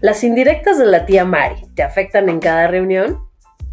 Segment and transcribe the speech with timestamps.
[0.00, 3.28] Las indirectas de la tía Mari te afectan en cada reunión.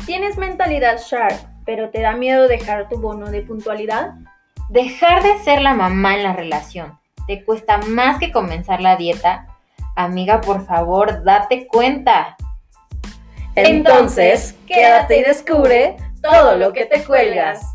[0.07, 1.37] ¿Tienes mentalidad sharp,
[1.67, 4.13] pero te da miedo dejar tu bono de puntualidad?
[4.69, 6.99] Dejar de ser la mamá en la relación.
[7.27, 9.45] ¿Te cuesta más que comenzar la dieta?
[9.95, 12.35] Amiga, por favor, date cuenta.
[13.53, 17.74] Entonces, quédate y descubre todo lo que te cuelgas.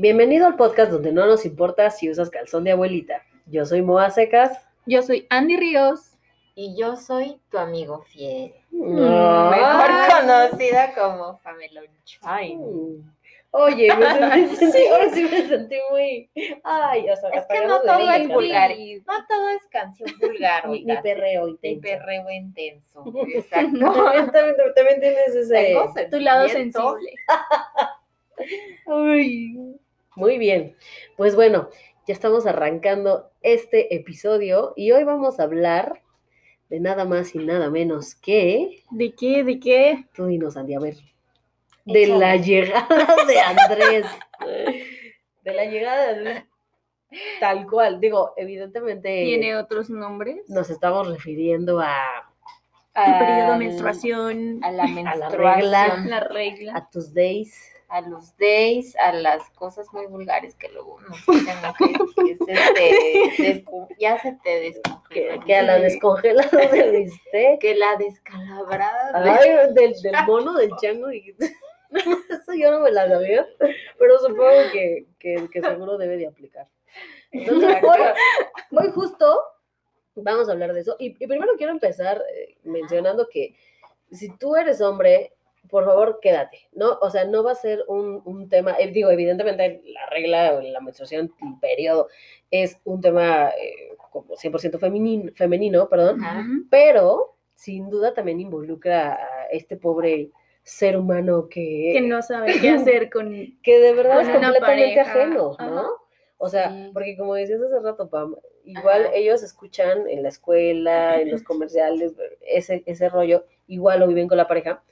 [0.00, 3.22] Bienvenido al podcast donde no nos importa si usas calzón de abuelita.
[3.44, 4.66] Yo soy Moa Secas.
[4.86, 6.16] Yo soy Andy Ríos.
[6.54, 8.54] Y yo soy tu amigo fiel.
[8.98, 9.50] Ah.
[9.50, 13.04] Mejor conocida como Pamelon Chine.
[13.50, 16.30] Oye, me sentí, ahora sí me sentí muy.
[16.64, 18.70] Ay, o sea, Es que no todo es vulgar.
[19.06, 20.66] No todo es canción vulgar.
[20.70, 21.82] Ni, ni perreo Ni intenso.
[21.82, 23.04] perreo intenso.
[23.34, 23.78] Exacto.
[23.78, 25.54] También, también, también tienes ese.
[25.54, 27.12] Tengo Tu lado sensible.
[28.86, 29.76] Ay,
[30.16, 30.76] muy bien.
[31.16, 31.68] Pues bueno,
[32.06, 36.02] ya estamos arrancando este episodio y hoy vamos a hablar
[36.68, 38.82] de nada más y nada menos que.
[38.90, 39.44] ¿De qué?
[39.44, 40.04] ¿De qué?
[40.14, 40.94] Tú dinos, Andy, a ver.
[41.84, 42.18] De Échale.
[42.18, 44.06] la llegada de Andrés.
[45.42, 46.44] De la llegada de Andrés.
[47.40, 47.98] Tal cual.
[48.00, 50.48] Digo, evidentemente ¿Tiene otros nombres?
[50.48, 52.30] nos estamos refiriendo a,
[52.94, 55.40] Tu periodo de Al- menstruación, A la la menstruación.
[55.42, 56.04] regla.
[56.06, 56.72] la regla.
[56.76, 57.72] a tus days.
[57.90, 61.08] A los days, a las cosas muy vulgares que luego ¿no?
[61.76, 61.92] que,
[62.24, 63.64] que se te
[63.98, 65.44] ya se te Que, descongeló.
[65.44, 67.58] que a la descongelada del bistec.
[67.60, 69.22] Que la descalabrada.
[69.22, 71.08] de- Ay, del, del mono, del chango.
[71.08, 71.52] dijiste.
[71.90, 73.44] Eso yo no me la sabía,
[73.98, 76.68] pero supongo que, que, que seguro debe de aplicar.
[77.32, 79.40] Entonces, hoy, hoy justo
[80.14, 80.94] vamos a hablar de eso.
[81.00, 83.56] Y, y primero quiero empezar eh, mencionando que
[84.12, 85.32] si tú eres hombre,
[85.68, 86.98] por favor, quédate, ¿no?
[87.00, 90.60] O sea, no va a ser un, un tema, eh, digo, evidentemente la regla o
[90.62, 92.08] la menstruación, el periodo,
[92.50, 96.20] es un tema eh, como 100% femenino, femenino, perdón,
[96.70, 100.30] pero sin duda también involucra a este pobre
[100.62, 103.30] ser humano que, Que no sabe qué hacer con...
[103.62, 105.02] que de verdad es completamente pareja.
[105.02, 105.56] ajeno.
[105.58, 105.88] ¿no?
[106.38, 106.90] O sea, Sí.
[106.92, 109.14] porque como decías hace rato, Pam, igual Ajá.
[109.14, 114.38] ellos escuchan en la escuela, en los comerciales, ese, ese rollo, igual lo viven con
[114.38, 114.82] la pareja,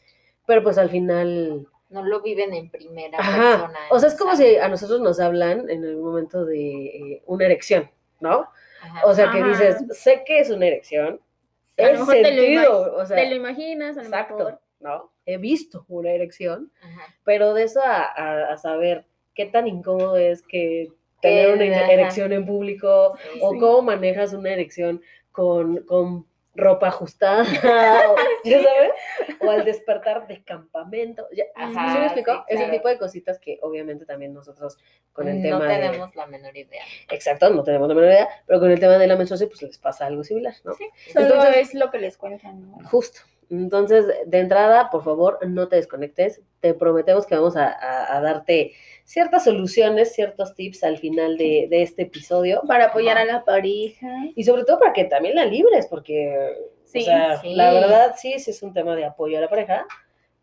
[0.48, 1.66] pero pues al final...
[1.90, 3.50] No lo viven en primera Ajá.
[3.52, 3.78] persona.
[3.90, 7.44] O sea, es como si a nosotros nos hablan en el momento de eh, una
[7.44, 8.46] erección, ¿no?
[8.82, 9.06] Ajá.
[9.06, 9.48] O sea, que Ajá.
[9.48, 11.20] dices, sé que es una erección,
[11.78, 12.62] A lo es mejor te lo, sentido,
[12.96, 14.60] imag- o sea, te lo imaginas, a lo exacto, mejor.
[14.80, 15.12] ¿no?
[15.26, 17.14] He visto una erección, Ajá.
[17.24, 19.04] pero de eso a, a- a saber
[19.34, 20.88] qué tan incómodo es que
[21.20, 23.38] tener una erección en público Sí.
[23.42, 23.58] o Sí.
[23.58, 26.26] cómo manejas una erección con, con
[26.58, 27.42] ropa ajustada,
[28.10, 28.90] o, ¿ya sabes?
[29.40, 31.26] O al despertar de campamento.
[31.32, 32.32] Ya, ¿sí Ajá, me explico?
[32.32, 32.72] sí, Ese claro.
[32.72, 34.76] tipo de cositas que obviamente también nosotros
[35.12, 36.82] con el no tema de- tenemos la menor idea.
[37.10, 39.78] Exacto, no tenemos la menor idea, pero con el tema de la menstruación pues les
[39.78, 40.72] pasa algo similar, ¿no?
[40.74, 40.90] Solo
[41.26, 42.78] Entonces- es lo que les cuentan, ¿no?
[42.88, 43.20] Justo.
[43.50, 46.42] Entonces, de entrada, por favor, no te desconectes.
[46.60, 48.72] Te prometemos que vamos a, a- a darte
[49.04, 52.62] ciertas soluciones, ciertos tips al final de, de este episodio.
[52.66, 54.08] Para apoyar a la pareja.
[54.34, 56.54] Y sobre todo para que también la libres, porque,
[56.84, 57.54] Sí, o sea, sí.
[57.54, 59.86] la verdad sí, sí es un tema de apoyo a la pareja,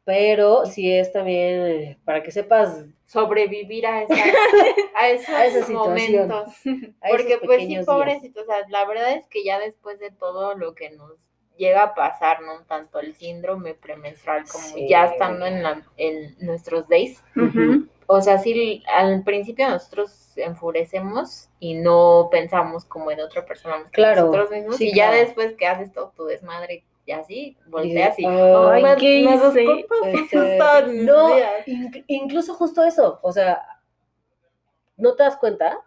[0.04, 4.14] pero sí es también eh, para que sepas Sobrevivir a, esa,
[4.96, 6.28] a esos A esa situación.
[6.28, 6.54] momentos.
[7.02, 10.12] a Porque esos pues sí, pobrecito, o sea, la verdad es que ya después de
[10.12, 11.12] todo lo que nos
[11.58, 12.64] llega a pasar, ¿no?
[12.68, 14.88] Tanto el síndrome premenstrual como Sí.
[14.90, 17.24] ya estando en, la- en nuestros days.
[17.36, 17.88] Ujú.
[18.08, 23.86] O sea, sí, al principio nosotros enfurecemos y no pensamos como en otra persona más
[23.90, 24.76] que Claro, nosotros mismos.
[24.78, 25.26] sí, y ya claro.
[25.26, 28.26] después que haces todo tu desmadre y así, volteas y...
[28.26, 29.86] Ay, me- ¿qué me hice?
[31.04, 31.66] no, días".
[31.68, 33.62] inc- incluso justo eso, o sea,
[34.98, 35.80] no te das cuenta,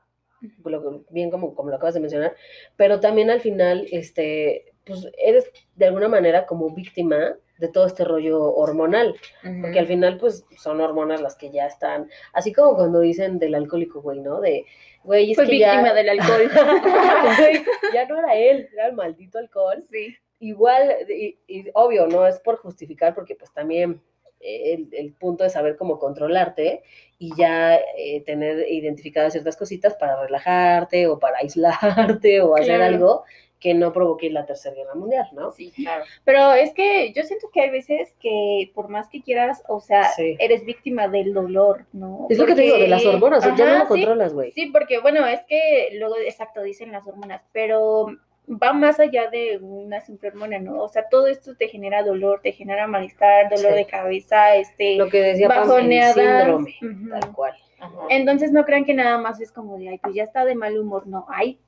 [1.11, 2.37] bien como, como lo acabas de mencionar,
[2.77, 8.05] pero también al final, este, pues eres de alguna manera como víctima de todo este
[8.05, 9.15] rollo hormonal,
[9.63, 13.55] porque al final pues son hormonas las que ya están, así como cuando dicen del
[13.55, 14.41] alcohólico, güey, ¿no?
[14.41, 14.65] De,
[15.05, 16.51] güey, es Fue que víctima ya, del alcohol.
[17.39, 20.17] Güey, ya no era él, era el maldito alcohol, sí.
[20.41, 24.01] igual, y, y obvio, no es por justificar, porque pues también
[24.41, 26.83] eh, el, el punto es saber cómo controlarte
[27.19, 32.85] y ya eh, tener identificadas ciertas cositas para relajarte o para aislarte o hacer Claro.
[32.85, 33.25] algo
[33.61, 35.51] que no provoque la tercera guerra mundial, ¿no?
[35.51, 36.05] Sí, claro.
[36.25, 40.05] Pero es que yo siento que hay veces que por más que quieras, o sea,
[40.13, 40.37] Sí.
[40.39, 42.27] eres víctima del dolor, ¿no?
[42.31, 43.87] Es lo que te digo, de las hormonas, ya no lo sí.
[43.89, 44.53] controlas, güey.
[44.53, 48.07] Sí, porque bueno, es que luego, exacto, dicen las hormonas, pero
[48.51, 50.81] va más allá de una simple hormona, ¿no?
[50.83, 53.77] O sea, todo esto te genera dolor, te genera malestar, dolor Sí.
[53.77, 56.15] de cabeza, este, Lo que decía bajoneadas.
[56.15, 56.77] síndrome,
[57.21, 57.53] tal cual.
[57.81, 57.95] Ajá.
[58.09, 60.79] Entonces no crean que nada más es como de, ay, pues ya está de mal
[60.79, 61.59] humor, no, hay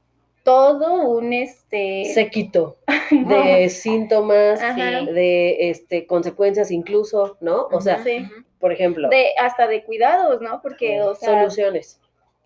[0.42, 2.76] todo un este Séquito
[3.10, 5.02] de síntomas, Ajá.
[5.02, 7.69] de este, consecuencias incluso, ¿no?
[7.70, 8.26] O sea, sí,
[8.58, 10.60] por ejemplo, de hasta de cuidados, ¿no?
[10.62, 12.00] Porque o sea, soluciones.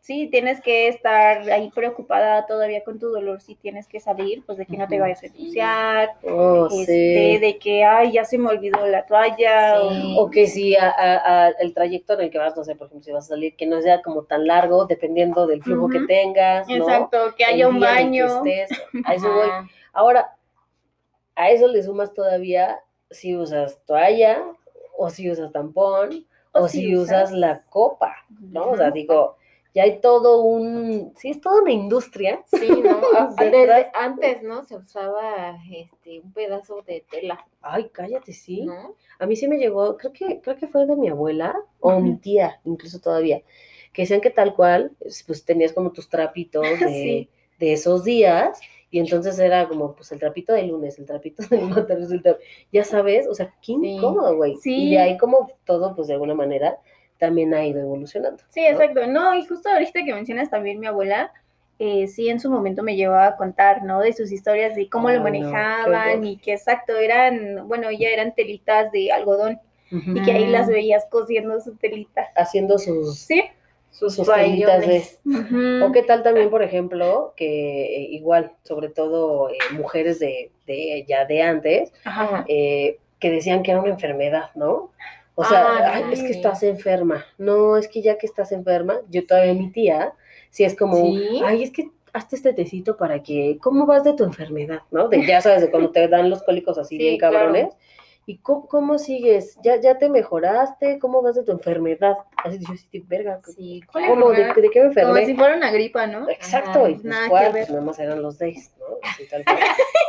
[0.04, 4.58] Sí tienes que estar ahí preocupada todavía con tu dolor si tienes que salir, pues
[4.58, 6.84] de que no te vayas a ensuciar, Oh, este,
[7.32, 7.38] sí.
[7.38, 10.14] de que ay, ya se me olvidó la toalla o- Sí.
[10.18, 13.12] O que si a- el trayecto en el que vas, no sé, por ejemplo, si
[13.12, 16.74] vas a salir, que no sea como tan largo, dependiendo del flujo que tengas, ¿no?
[16.76, 18.26] Exacto, que El haya un el que baño.
[18.26, 19.48] estés, a eso voy.
[19.94, 20.36] Ahora,
[21.34, 22.78] a eso le sumas todavía
[23.10, 24.42] si usas toalla,
[24.98, 28.70] o si usas tampón, o, si usas, la copa, ¿no?
[28.72, 29.36] O sea, digo,
[29.74, 32.44] ya hay todo un, sí, es toda una industria.
[32.46, 33.00] Sí, ¿no?
[33.38, 34.64] Desde antes, ¿no?
[34.64, 38.62] Se usaba este un pedazo de tela, Ay, cállate, sí.
[38.62, 38.94] ¿no?
[39.18, 42.16] A mí sí me llegó, creo que, creo que fue de mi abuela o mi
[42.16, 43.42] tía, incluso todavía,
[43.92, 47.28] que decían que tal cual, es, pues tenías como tus trapitos de, Sí.
[47.58, 48.60] de esos días,
[48.90, 52.22] y entonces era como, pues el trapito del lunes, el trapito del martes, el
[52.70, 54.54] ya sabes, o sea, qué incómodo, güey.
[54.62, 54.88] Sí.
[54.88, 56.78] Y de ahí como todo, pues de alguna manera,
[57.24, 58.42] también ha ido evolucionando.
[58.50, 58.68] Sí, ¿no?
[58.68, 59.06] exacto.
[59.06, 61.32] No, y justo ahorita que mencionas también mi abuela,
[61.78, 64.00] eh, sí en su momento me llevaba a contar, ¿no?
[64.00, 68.34] De sus historias, de cómo lo qué manejaban y que exacto, eran, bueno, ya eran
[68.34, 69.58] telitas de algodón
[69.90, 72.28] y que ahí las veías cosiendo su telita.
[72.36, 73.42] Haciendo sus, Sí.
[73.90, 75.04] Sus sus telitas de...
[75.84, 81.04] O qué tal también, por ejemplo, que eh, igual, sobre todo eh, mujeres de, de
[81.08, 81.92] ya de antes,
[82.46, 84.90] que decían que era una enfermedad, ¿no?
[85.36, 87.24] O sea, Ah, "Ay, es que estás enferma.
[87.38, 90.12] No, es que ya que estás enferma, yo todavía mi tía,
[90.50, 91.40] sí es como, Sí.
[91.44, 94.82] ay, es que hazte este tecito para que, ¿cómo vas de tu enfermedad?
[94.92, 95.08] ¿No?
[95.08, 97.52] De, ya sabes, de cuando te dan los cólicos así Sí, bien claro.
[98.26, 99.58] ¿Y cómo, cómo sigues?
[99.62, 100.98] ¿Ya, ¿Ya te mejoraste?
[100.98, 102.16] ¿Cómo vas de tu enfermedad?
[102.36, 104.30] Así yo sí, verga, Sí, ¿Cuál ¿cómo?
[104.30, 106.28] ¿De, qué me Como si fuera una gripa, ¿no?
[106.30, 107.50] Exacto, Ajá, y pues, nada.
[107.50, 108.86] Pues nada más eran los days, ¿no?
[109.02, 109.44] Así, tal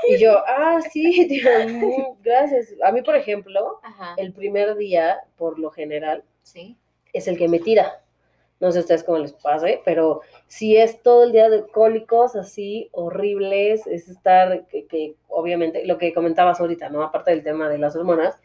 [0.07, 2.73] y yo, ah, sí, tío, mm, gracias.
[2.83, 4.13] A mí, por ejemplo, Ajá.
[4.17, 6.77] el primer día, por lo general, Sí.
[7.11, 8.01] es el que me tira.
[8.59, 12.35] No sé a ustedes cómo les pase, pero si es todo el día de cólicos
[12.35, 17.03] así horribles, es estar, que, que obviamente, lo que comentabas ahorita, ¿no?
[17.03, 18.39] Aparte del tema de las hormonas,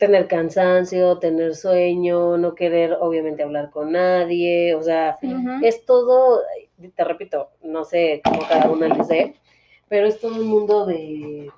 [0.00, 5.18] tener cansancio, tener sueño, no querer obviamente hablar con nadie, o sea,
[5.62, 6.40] es todo,
[6.96, 9.34] te repito, no sé cómo cada una les dé,
[9.88, 11.50] pero es todo un mundo de,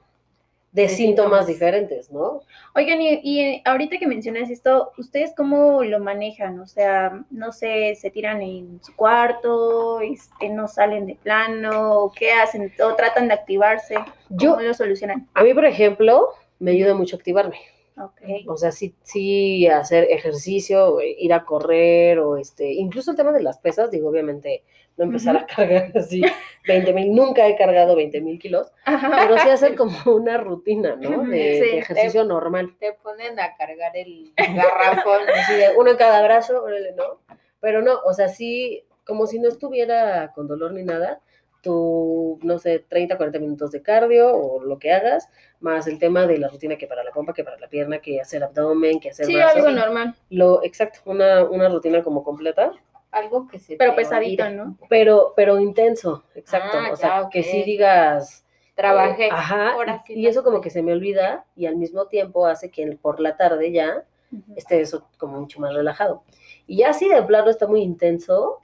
[0.73, 1.47] de, De síntomas síntomas.
[1.47, 2.41] diferentes, ¿no?
[2.75, 6.59] Oigan, y, y, ahorita que mencionas esto, ¿ustedes cómo lo manejan?
[6.61, 12.33] O sea, no sé, se tiran en su cuarto, este, no salen de plano, qué
[12.33, 13.97] hacen, o tratan de activarse,
[14.31, 15.29] Yo, ¿cómo lo solucionan?
[15.35, 16.29] a mí, por ejemplo,
[16.59, 17.59] me ayuda mucho a activarme.
[17.99, 18.23] Ok.
[18.47, 23.43] O sea, sí, sí hacer ejercicio, ir a correr o este, incluso el tema de
[23.43, 24.63] las pesas, digo, obviamente
[24.97, 26.23] no empezar a cargar así
[26.67, 29.11] 20 mil, nunca he cargado 20 mil kilos, Ajá.
[29.21, 31.25] pero sí hacer como una rutina, ¿no?
[31.25, 32.75] De, sí, de ejercicio normal.
[32.79, 35.21] Te ponen a cargar el garrafón.
[35.35, 36.65] Así de uno en cada brazo,
[36.97, 37.21] ¿no?
[37.61, 41.21] Pero no, o sea, sí, como si no estuviera con dolor ni nada,
[41.63, 45.29] tu, no sé, 30, 40 minutos de cardio o lo que hagas,
[45.61, 48.21] más el tema de la rutina que para la pompa, que para la pierna, que
[48.21, 49.59] hacer abdomen, que hacer Sí, brazo.
[49.59, 52.73] algo normal, Lo, exacto, una, una rutina como completa,
[53.13, 54.57] Algo que se pero pesadito, olvide.
[54.57, 54.79] ¿no?
[54.89, 56.79] pero, pero intenso, exacto.
[56.81, 58.45] Ah, o sea, ya, que sí digas.
[58.75, 59.27] Trabajé.
[59.27, 62.07] eh, ajá, horas y, en y eso como que se me olvida y al mismo
[62.09, 64.55] tiempo hace que por la tarde ya Ujú.
[64.57, 66.25] esté eso como mucho más relajado.
[66.67, 68.61] Y ya si de plano está muy intenso,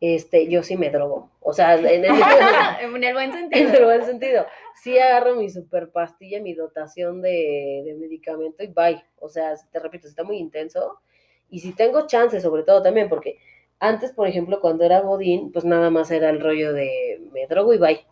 [0.00, 1.30] este, yo sí me drogo.
[1.40, 2.06] O sea, en el,
[2.80, 3.74] en el buen en sentido.
[3.78, 4.46] el buen sentido.
[4.82, 9.04] Sí agarro mi super pastilla, mi dotación de, de medicamento y bye.
[9.20, 10.98] O sea, te repito, está muy intenso.
[11.50, 13.38] Y si tengo chance, sobre todo también, porque
[13.82, 17.74] antes, por ejemplo, cuando era Godín, pues nada más era el rollo de me drogo
[17.74, 18.06] y bye.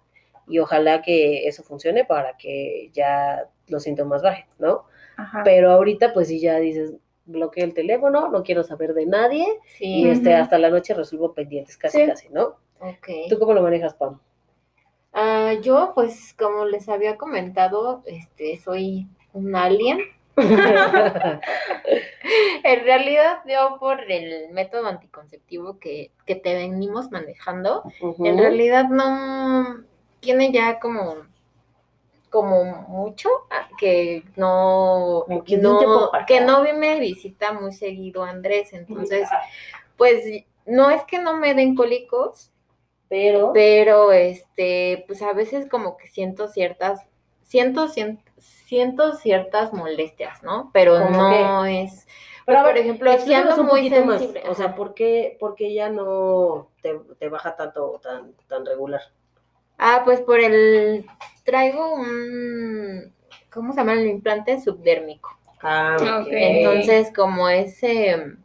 [0.49, 4.85] Y ojalá que eso funcione para que ya los síntomas bajen, ¿no?
[5.17, 5.43] Ajá.
[5.45, 9.47] Pero ahorita, pues sí ya dices, bloqueo el teléfono, no quiero saber de nadie
[9.79, 10.09] y Sí.
[10.09, 10.43] este, Ujú.
[10.43, 12.07] hasta la noche resuelvo pendientes, casi, Sí.
[12.07, 12.57] casi, ¿no?
[13.29, 14.19] ¿Tú cómo lo manejas, Pam?
[15.13, 19.99] Ah, yo, pues, como les había comentado, este, soy un alien.
[22.65, 27.83] En realidad, yo por el método anticonceptivo que, que te venimos manejando,
[28.19, 29.85] en realidad no
[30.21, 31.17] tiene ya como,
[32.31, 38.73] como mucho ah, que no, que no que no me visita muy seguido Andrés.
[38.73, 39.29] Entonces,
[39.97, 40.23] pues
[40.67, 42.53] no es que no me den cólicos,
[43.09, 47.01] Pero, pero este, pues a veces como que siento ciertas,
[47.51, 50.71] siento, siento, siento ciertas molestias, ¿no?
[50.73, 52.07] Pero ¿Cómo no es,
[52.47, 54.49] Pero por ejemplo, si un muy poquito más, sensible.
[54.49, 54.77] O sea.
[54.77, 59.01] ¿por qué, por qué ya no te, te baja tanto tan, tan regular?
[59.79, 61.05] Ah, pues por el.
[61.43, 63.13] Traigo un.
[63.53, 63.95] ¿Cómo se llama?
[63.95, 65.37] El implante subdérmico.
[65.61, 66.03] Ah, Ok.
[66.03, 66.29] ok.
[66.31, 68.37] Entonces, como ese.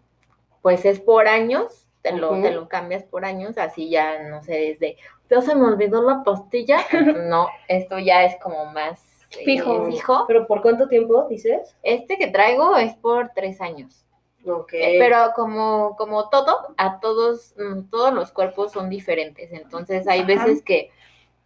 [0.64, 1.85] Pues es por años.
[2.06, 4.98] Te lo, te lo cambias por años, así ya, no sé, desde.
[5.28, 6.82] Ya se me olvidó la pastilla.
[7.28, 10.26] no, esto ya es como más eh, Fijo.
[10.28, 11.76] ¿Pero por cuánto tiempo dices?
[11.82, 14.06] Este que traigo es por tres años.
[14.46, 14.74] Ok.
[14.74, 19.52] Eh, Pero como, como todo, a todos, mm, todos los cuerpos son diferentes.
[19.52, 20.28] Entonces hay Ajá.
[20.28, 20.92] veces que,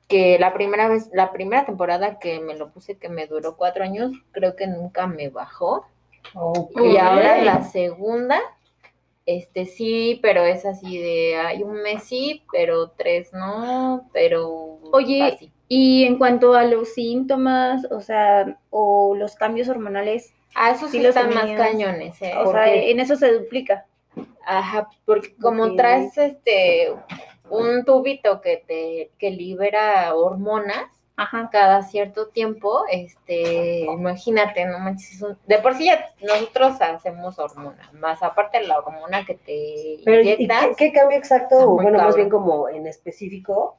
[0.09, 3.85] que la primera vez, la primera temporada que me lo puse, que me duró cuatro
[3.85, 5.85] años, creo que nunca me bajó.
[6.33, 6.81] Ok.
[6.81, 8.41] Y ahora la segunda,
[9.37, 15.35] este sí, pero es así de hay un mes sí, pero tres no, pero Oye,
[15.35, 15.51] así.
[15.67, 20.97] Y en cuanto a los síntomas, o sea, o los cambios hormonales, Ah, esos sí
[20.97, 22.33] sí los están más cañones, ¿eh?
[22.37, 22.91] o ¿Por sea, qué?
[22.91, 23.85] en eso se duplica.
[24.45, 25.75] Ajá, porque como Ok.
[25.77, 26.93] traes este
[27.49, 31.49] un tubito que te que libera hormonas Ajá.
[31.51, 38.23] cada cierto tiempo, este, imagínate, no manches, de por sí ya nosotros hacemos hormona, más
[38.23, 40.67] aparte la hormona que te Pero, ¿y inyectas.
[40.77, 43.77] qué, qué cambio exacto, o bueno, más bien como en específico,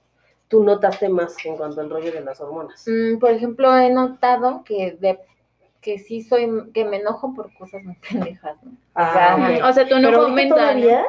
[0.49, 2.85] tú notaste más en cuanto al rollo de las hormonas?
[2.87, 5.19] Mm, por ejemplo, he notado que de
[5.81, 8.73] que sí soy, que me enojo por cosas muy pendejas, ¿no?
[8.95, 9.67] Ah, sea.
[9.69, 10.55] O sea, tu ¿Pero enojo ahorita aumenta.
[10.57, 10.61] ¿no?
[10.63, 11.07] todavía?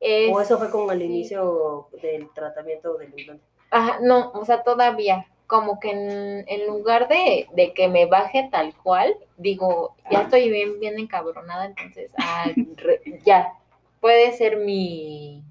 [0.00, 1.04] Es- ¿O eso fue como al sí.
[1.04, 3.44] inicio del tratamiento del implante?
[3.70, 8.48] Ajá, no, o sea, todavía, como que en, en lugar de, de que me baje
[8.50, 12.46] tal cual, digo, ya estoy bien, bien encabronada, entonces, ah,
[12.76, 13.52] re- ya,
[14.00, 15.42] puede ser mi,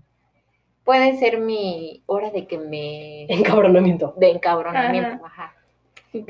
[0.84, 4.14] puede ser mi hora de que me, Encabronamiento.
[4.18, 5.54] de encabronamiento, ajá.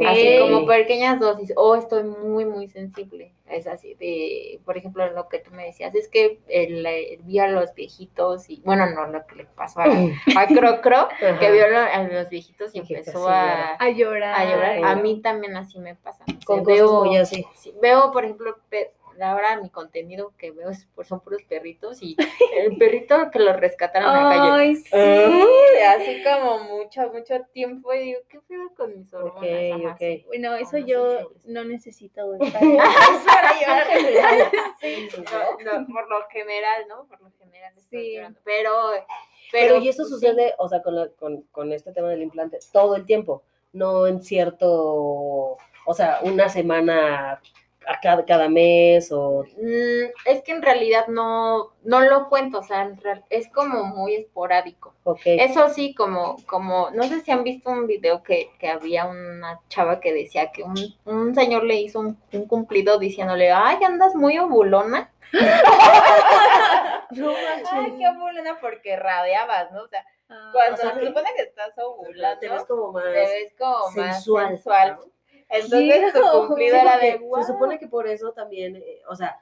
[0.07, 3.33] Así como pequeñas dosis, o estoy muy, muy sensible.
[3.49, 7.39] Es así, de, por ejemplo, lo que tú me decías, es que el, el- vi
[7.39, 9.85] a los viejitos y, bueno, no, lo que le pasó a,
[10.37, 14.33] a Crocro, que vio lo- a los viejitos y empezó a, A llorar.
[14.39, 14.83] a llorar.
[14.85, 16.23] A mí también así me pasa.
[16.23, 17.45] O sea, Con cosas veo, muy así.
[17.55, 22.01] sí, veo, por ejemplo, pe- ahora mi contenido que veo es- pues, son puros perritos
[22.01, 22.15] y
[22.57, 24.51] el perrito que lo rescataron en la calle.
[24.51, 24.89] Ay, sí.
[24.93, 25.95] Ah.
[25.97, 29.37] Así como mucho, mucho tiempo y digo, ¿qué pedo con mis hormonas?
[29.43, 29.97] Ok, Ajá, ok.
[29.99, 30.23] sí.
[30.27, 31.45] Bueno, eso Hormonas yo sensibles.
[31.45, 32.61] no necesito estar.
[34.81, 37.05] Sí, no, no, por lo general, ¿no?
[37.07, 38.15] Por lo general Sí.
[38.15, 38.39] llorando.
[38.43, 38.71] Pero,
[39.51, 40.13] Pero, y eso pues, sí.
[40.15, 44.07] sucede, o sea, con, la- con, con este tema del implante, todo el tiempo, no
[44.07, 47.41] en cierto, o sea, una semana
[47.87, 49.43] a cada, cada mes o...
[49.57, 53.83] Mm, es que en realidad no, no lo cuento, o sea, en real- es como
[53.85, 54.93] muy esporádico.
[55.25, 59.59] Eso sí, como, como, no sé si han visto un video que, que había una
[59.69, 60.75] chava que decía que un,
[61.05, 65.11] un señor le hizo un, un cumplido diciéndole, ay, andas muy ovulona.
[67.11, 67.29] No
[67.71, 69.83] Ay, qué ovulona porque radiabas, ¿no?
[69.83, 70.03] O sea,
[70.51, 73.73] cuando O sea, se supone que estás ovulando, Te ves como más te ves como
[73.91, 74.47] más sensual.
[74.47, 74.97] sensual.
[74.99, 75.12] ¿no?
[75.49, 77.43] Entonces tu Sí, cumplido Sí, era de "Guau".
[77.43, 79.39] se supone que por eso también, eh, o sea,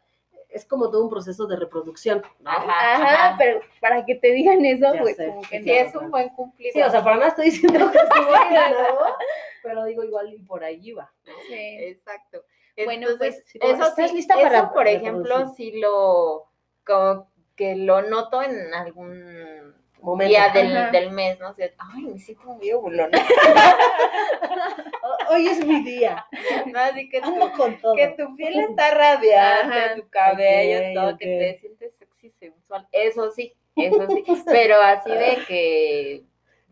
[0.50, 2.22] es como todo un proceso de reproducción.
[2.40, 2.50] ¿no?
[2.52, 3.36] Ajá, Ajá, ajá.
[3.38, 5.28] pero para que te digan eso, Ya pues sé.
[5.28, 5.74] como que Sí, no.
[5.76, 6.72] es un buen cumplido.
[6.74, 9.00] Sí, o sea, para nada estoy diciendo que estuvo ganado,
[9.64, 11.10] pero digo igual y por ahí va.
[11.48, 11.54] Sí.
[11.54, 12.44] Exacto.
[12.84, 16.50] Bueno, Entonces, pues, sí, eso ¿estás sí, lista eso, para por ejemplo, sí lo,
[16.86, 20.30] como que lo noto en algún Momento.
[20.30, 21.50] día del, del mes, ¿no?
[21.50, 23.18] O sea, ay, me siento muy ovulona.
[25.32, 26.26] Hoy es mi día.
[26.74, 26.80] ¿no?
[26.80, 27.96] Así que tu, Ando con todo.
[27.96, 29.96] que tu piel está radiante, Ajá.
[29.96, 32.88] tu cabello, todo, que te sientes sexy, sensual.
[32.92, 34.24] Eso sí, eso sí.
[34.46, 36.24] Pero así de que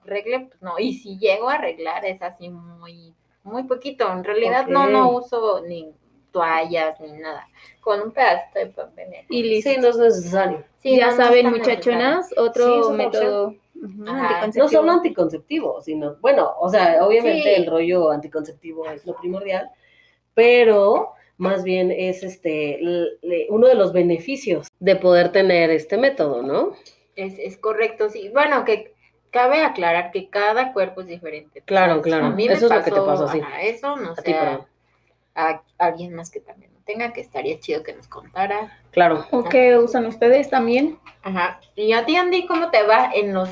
[0.03, 0.77] regle, pues no.
[0.77, 4.11] Y si llego a arreglar, es así muy, muy poquito.
[4.11, 5.93] En realidad no, no uso ni
[6.31, 7.47] toallas ni nada.
[7.79, 9.07] Con un pedacito de papel.
[9.29, 9.69] Y listo.
[9.69, 10.65] Sí, no es necesario.
[10.79, 16.69] Sí, ya no, saben, muchachonas, Sí, otro otra método No solo anticonceptivo, sino, bueno, o
[16.69, 17.61] sea, obviamente Sí.
[17.61, 19.69] el rollo anticonceptivo es lo primordial,
[20.33, 26.41] pero más bien es este le- uno de los beneficios de poder tener este método,
[26.43, 26.73] ¿no?
[27.15, 28.29] Es, es correcto, sí.
[28.33, 28.93] Bueno, que
[29.31, 31.61] cabe aclarar que cada cuerpo es diferente.
[31.65, 32.27] Claro, claro.
[32.27, 33.39] A mí me Eso es lo que te pasó, sí.
[33.39, 34.35] ajá, eso no sé.
[35.35, 38.79] A, alguien más que también tenga, que estaría chido que nos contara.
[38.89, 39.25] Claro.
[39.29, 40.97] ¿O qué usan ustedes también?
[41.21, 41.59] Ajá.
[41.75, 43.49] Y a ti, Andy, ¿cómo te va en los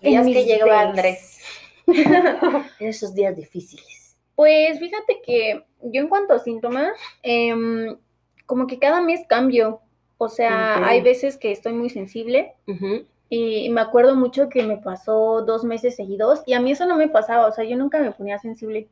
[0.00, 0.88] En días que mis llega days.
[0.88, 1.40] Andrés?
[2.80, 4.16] En esos días difíciles.
[4.34, 7.98] Pues fíjate que yo en cuanto a síntomas, em,
[8.46, 9.82] como que cada mes cambio.
[10.16, 13.06] O sea, hay veces que estoy muy sensible Ujú.
[13.32, 16.96] Y me acuerdo mucho que me pasó dos meses seguidos y a mí eso no
[16.96, 18.88] me pasaba, o sea, yo nunca me ponía sensible.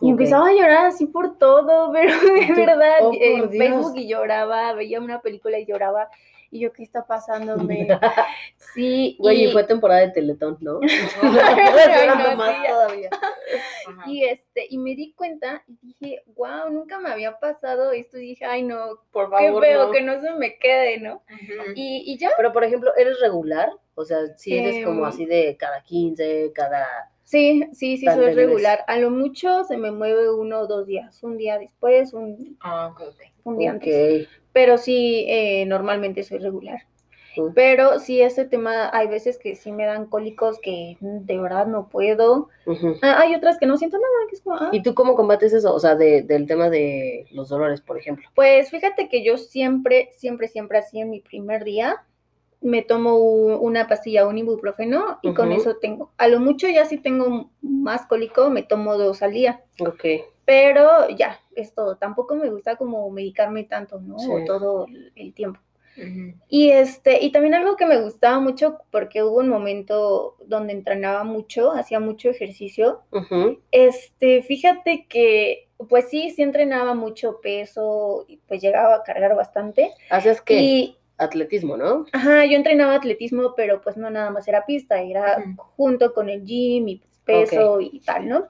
[0.00, 3.66] Y empezaba a llorar así por todo, pero de verdad, oh, en Dios.
[3.68, 6.08] Facebook y lloraba, veía una película y lloraba.
[6.52, 7.86] Y yo, ¿qué está pasándome?
[8.74, 10.80] Sí, Güey, y y- fue temporada de Teletón, ¿no?
[10.90, 12.68] Sí.
[12.68, 13.10] todavía.
[14.06, 18.18] Y este, y me di cuenta y dije, wow, nunca me había pasado esto.
[18.18, 19.92] Y dije, ay no, Por qué favor, feo, no.
[19.92, 21.22] que no se me quede, ¿no?
[21.74, 23.70] Y, y ya, Pero, por ejemplo, ¿eres regular?
[23.94, 27.10] O sea, si eres como Em, así de cada 15, cada...
[27.24, 28.84] sí, sí, sí, soy regular.
[28.86, 32.94] A lo mucho se me mueve uno o dos días, un día después, un, Ah,
[33.44, 34.28] un día antes.
[34.52, 36.82] Pero sí, eh, normalmente soy regular.
[37.54, 41.66] Pero sí, ese tema, hay veces que sí me dan cólicos que mm, de verdad
[41.66, 42.48] no puedo.
[43.02, 45.52] Ah, hay otras que no siento nada, que es como, ah, ¿Y tú cómo combates
[45.52, 45.72] eso?
[45.72, 48.28] O sea, de- del tema de los dolores, por ejemplo.
[48.34, 52.04] Pues fíjate que yo siempre, siempre, siempre así en mi primer día
[52.60, 56.12] me tomo una pastilla, un ibuprofeno y con eso tengo.
[56.18, 60.04] A lo mucho ya si tengo más cólico me tomo dos al día, Ok.
[60.50, 61.96] Pero ya, es todo.
[61.96, 64.18] Tampoco me gusta como medicarme tanto, ¿no?
[64.18, 64.26] Sí.
[64.44, 65.60] Todo el, tiempo.
[65.96, 66.34] Ujú.
[66.48, 71.22] Y este, y también algo que me gustaba mucho porque hubo un momento donde entrenaba
[71.22, 73.02] mucho, hacía mucho ejercicio.
[73.12, 73.60] Ujú.
[73.70, 79.92] Este, fíjate que pues sí, sí entrenaba mucho peso y pues llegaba a cargar bastante.
[80.10, 82.06] Haces que Y, atletismo, ¿no?
[82.10, 85.62] ajá, yo entrenaba atletismo, pero pues no nada más era pista, era Ujú.
[85.76, 88.48] junto con el gym y pues, peso y tal, ¿no?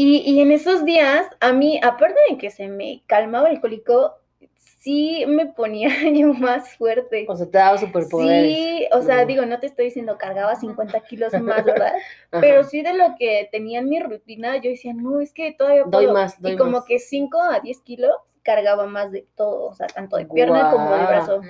[0.00, 4.14] Y, y en esos días, a mí, aparte de que se me calmaba el cólico,
[4.54, 7.26] sí me ponía yo más fuerte.
[7.28, 8.56] O sea, te daba superpoderes.
[8.56, 11.94] Sí, o sea, digo, no te estoy diciendo cargaba 50 kilos más, ¿verdad?
[12.30, 12.40] Ajá.
[12.40, 15.84] Pero sí de lo que tenía en mi rutina, yo decía, no, es que todavía
[15.84, 16.12] Doy puedo.
[16.12, 16.84] más, doy y como más.
[16.84, 18.12] que 5 a 10 kilos
[18.48, 21.40] cargaba más de todo, o sea, tanto de pierna como de brazo.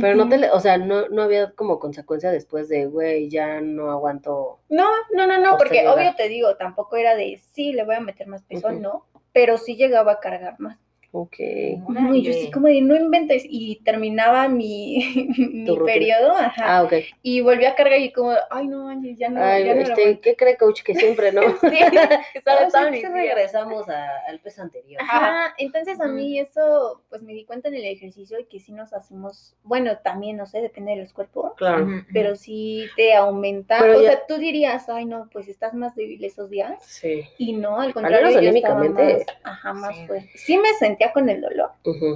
[0.00, 3.60] Pero no te, le- o sea, no, no había como consecuencia después de, güey, ya
[3.60, 4.60] no aguanto.
[4.70, 8.00] No, no, no, no, porque obvio te digo, tampoco era de, sí, le voy a
[8.00, 10.78] meter más peso, no, pero sí llegaba a cargar más.
[11.10, 11.36] Ok.
[11.38, 12.50] Y yo sí Órale.
[12.52, 14.98] como de, no inventes, y terminaba mi,
[15.38, 16.92] mi periodo, ajá, Ah, ok.
[17.22, 20.20] y volví a cargar y como, ay, no ya no, Ay, ya no este, aguanto".
[20.20, 20.82] ¿qué cree, coach?
[20.82, 21.40] Que siempre, ¿no?
[21.60, 25.00] Sí, sí regresamos a- al peso anterior.
[25.02, 28.72] Ajá, entonces a mí eso, pues me di cuenta en el ejercicio y que sí
[28.72, 31.86] nos hacemos, bueno, también, no sé, depende de los cuerpos, Claro.
[32.12, 35.94] Pero sí te aumenta, Pero o ya- sea, tú dirías, ay no, pues estás más
[35.94, 37.22] débil esos días, Sí.
[37.38, 40.06] y no, al menos contrario, yo estaba más, ajá, más Sí.
[40.06, 40.30] fuerte.
[40.34, 41.70] Sí me sentía con el dolor,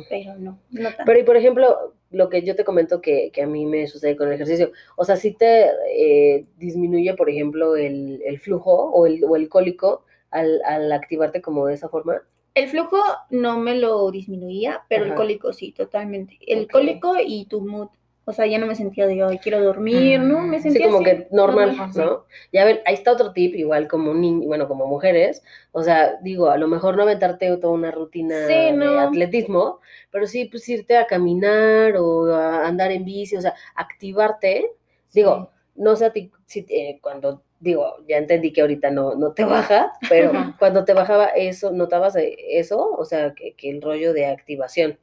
[0.08, 1.02] pero no, no tanto.
[1.06, 4.16] Pero, y por ejemplo, lo que yo te comento que, que a mí me sucede
[4.16, 9.06] con el ejercicio, o sea, si te eh, disminuye, por ejemplo, el, el flujo o
[9.06, 12.22] el, o el cólico al, al activarte como de esa forma.
[12.54, 12.98] El flujo
[13.30, 16.38] no me lo disminuía, pero el cólico sí, totalmente.
[16.46, 17.88] El cólico y tu mood,
[18.24, 20.46] o sea, ya no me sentía de, ay, quiero dormir, ¿no?
[20.46, 22.26] Me Mm, sí, Sí, sentía como así, que normal, normal, ¿no?
[22.52, 26.48] Ya ven, ahí está otro tip, igual como ni, bueno, como mujeres, o sea, digo,
[26.50, 29.80] a lo mejor no aventarte toda una rutina Sí, de atletismo,
[30.10, 34.70] pero sí, pues irte a caminar o a andar en bici, o sea, activarte,
[35.12, 39.32] digo, no sé a ti, si, eh, cuando, digo, ya entendí que ahorita no, no
[39.32, 42.90] te baja, pero cuando te bajaba eso, ¿notabas eh, eso?
[42.92, 44.98] O sea, que, que el rollo de activación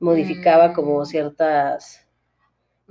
[0.00, 1.06] modificaba como Mm.
[1.06, 2.01] ciertas,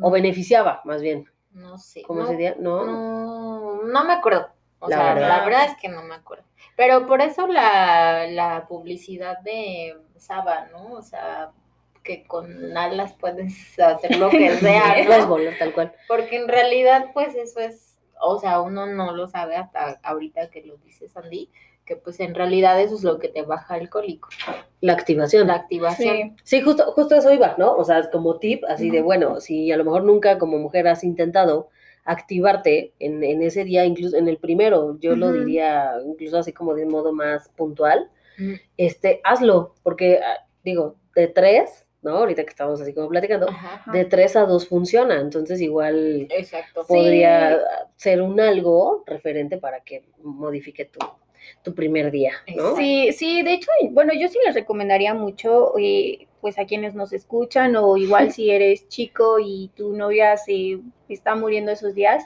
[0.02, 2.02] o beneficiaba, más bien, No sé.
[2.04, 2.86] como no, sería, ¿no?
[2.86, 4.48] No, no me acuerdo.
[4.80, 5.30] O La sea, verdad.
[5.30, 6.44] la verdad es que no me acuerdo.
[6.76, 10.94] Pero por eso la, la publicidad de Saba, ¿no?
[10.94, 11.52] O sea,
[12.04, 15.94] que con alas puedes hacer lo que sea, Puedes volar tal cual.
[16.08, 20.64] Porque en realidad, pues eso es, o sea, uno no lo sabe hasta ahorita que
[20.64, 21.52] lo dice Sandy,
[21.92, 24.30] que pues en realidad eso es lo que te baja el cólico,
[24.80, 25.48] La activación.
[25.48, 26.16] la activación.
[26.16, 26.60] Sí.
[26.60, 27.76] Sí, justo, justo eso iba, ¿no?
[27.76, 31.04] O sea, como tip, así de, bueno, si a lo mejor nunca como mujer has
[31.04, 31.68] intentado
[32.06, 36.74] activarte en, en ese día, incluso en el primero, yo lo diría incluso así como
[36.76, 38.10] de un modo más puntual,
[38.78, 42.12] este, hazlo, porque ah, digo, de tres, ¿no?
[42.12, 43.92] Ahorita que estamos así como platicando, Ajá.
[43.92, 46.86] de tres a dos funciona, entonces igual Exacto.
[46.88, 47.60] podría
[47.98, 51.00] ser un algo referente para que modifique tu,
[51.64, 52.76] tu primer día, ¿no?
[52.76, 57.14] Sí, sí, de hecho, bueno, yo sí les recomendaría mucho, eh, pues a quienes nos
[57.14, 62.24] escuchan, o igual si eres chico y tu novia se está muriendo esos días,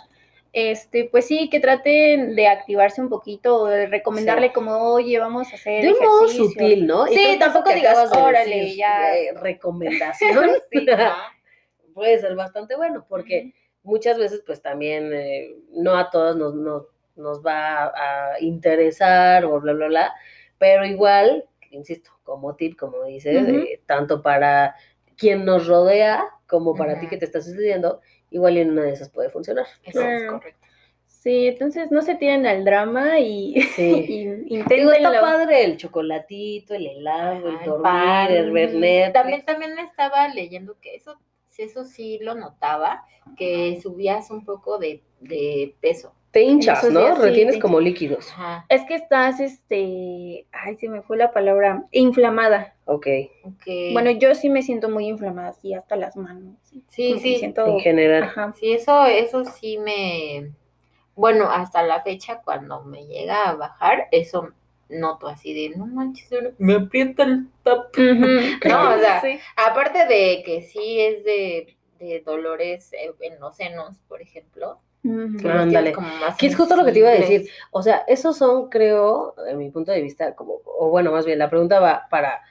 [0.54, 4.54] este, pues sí, que traten de activarse un poquito, o de recomendarle Sí.
[4.54, 6.46] como, oye, vamos a hacer De un modo ejercicio".
[6.50, 7.08] sutil, ¿no?
[7.08, 9.18] Sí, tampoco digas, "Órale, decir, ya".
[9.18, 10.86] eh, recomendación Sí.
[11.94, 16.84] Puede ser bastante bueno, porque muchas veces, pues también, eh, no a todos nos, nos,
[17.16, 20.14] nos va a interesar o bla, bla, bla,
[20.58, 24.76] pero igual, insisto, como tip, como dices, eh, tanto para
[25.18, 29.10] quien nos rodea como para ti que te está sucediendo, igual en una de esas
[29.10, 29.66] puede funcionar.
[29.84, 30.66] Eso es correcto.
[31.26, 34.44] Sí, entonces no se tiren al drama y, Sí.
[34.48, 38.32] y está padre el chocolatito, el helado, el dormir, pan.
[38.32, 39.14] el ver Netflix.
[39.14, 43.06] También, también estaba leyendo que eso sí, eso sí lo notaba,
[43.38, 46.14] que subías un poco de, de peso.
[46.36, 47.16] Te hinchas, ¿no?
[47.16, 48.30] sí, Retienes te como líquidos.
[48.34, 52.76] Ajá, Es que estás, este, ay, se me fue la palabra, inflamada.
[52.84, 53.08] Ok.
[53.46, 53.64] ok.
[53.94, 56.58] Bueno, yo sí me siento muy inflamada, así hasta las manos.
[56.90, 58.24] sí, sí, siento- En general.
[58.24, 58.52] Ajá.
[58.60, 60.52] sí, eso, eso sí me,
[61.16, 64.50] bueno, hasta la fecha cuando me llega a bajar, eso
[64.90, 67.96] noto así de, no manches, me aprieta el tap.
[68.66, 69.40] No, o sea, Sí.
[69.56, 74.82] Aparte de que sí es de, de dolores eh, en los senos, por ejemplo.
[75.44, 75.94] Ándale.
[76.38, 77.50] Que es justo lo que te iba a decir.
[77.72, 81.40] O sea, esos son, creo, en mi punto de vista, como, o bueno, más bien,
[81.40, 82.42] la pregunta va para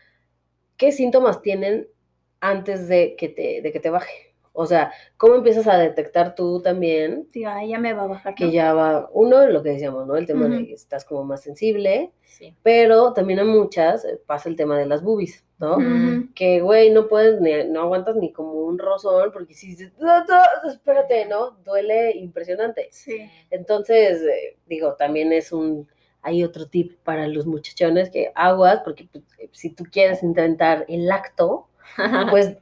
[0.76, 1.88] qué síntomas tienen
[2.40, 4.33] antes de que te, de que te baje.
[4.56, 8.34] O sea, ¿cómo empiezas a detectar tú también Sí, ya me va a bajar.
[8.36, 8.50] que ¿no?
[8.52, 10.14] ya va, uno, lo que decíamos, ¿no?
[10.16, 12.54] El tema de que estás como más sensible, Sí.
[12.62, 15.78] pero también a muchas eh, pasa el tema de las boobies, ¿no?
[16.36, 20.20] Que, güey, no puedes, ni- no aguantas ni como un rozón, porque si dices, "No,
[20.24, 21.52] no, espérate, ¿no?
[21.64, 22.86] Duele impresionante.
[22.92, 23.28] Sí.
[23.50, 25.88] Entonces, eh, digo, también es un,
[26.22, 30.84] hay otro tip para los muchachones que aguas, porque pues, eh, si tú quieres intentar
[30.88, 31.66] el acto,
[32.30, 32.56] pues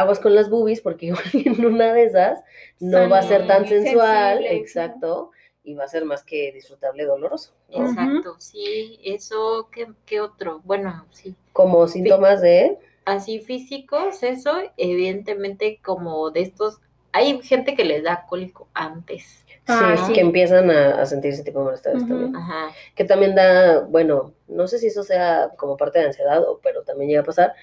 [0.00, 2.42] aguas con las boobies, porque igual en una de esas
[2.80, 5.30] no Son va a ser tan sensual, exacto,
[5.64, 7.54] y va a ser más que disfrutable doloroso.
[7.68, 10.60] Exacto, sí, eso, ¿qué, qué otro?
[10.64, 16.80] Bueno, sí, Como síntomas de, así físicos, eso, evidentemente como de estos,
[17.12, 19.44] hay gente que les da cólico antes.
[19.66, 20.12] Ah, sí, sí.
[20.12, 22.10] que empiezan a, a sentirse tipo malestares Ujú.
[22.10, 22.36] también.
[22.36, 26.60] Ajá, que también da, bueno, no sé si eso sea como parte de ansiedad, o,
[26.62, 27.54] pero también llega a pasar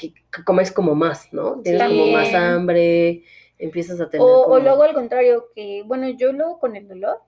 [0.00, 1.60] que, que comes como más, ¿no?
[1.62, 3.22] Tienes como más hambre,
[3.58, 4.54] empiezas a tener O, como...
[4.56, 7.18] o luego al contrario, que bueno, yo luego con el dolor,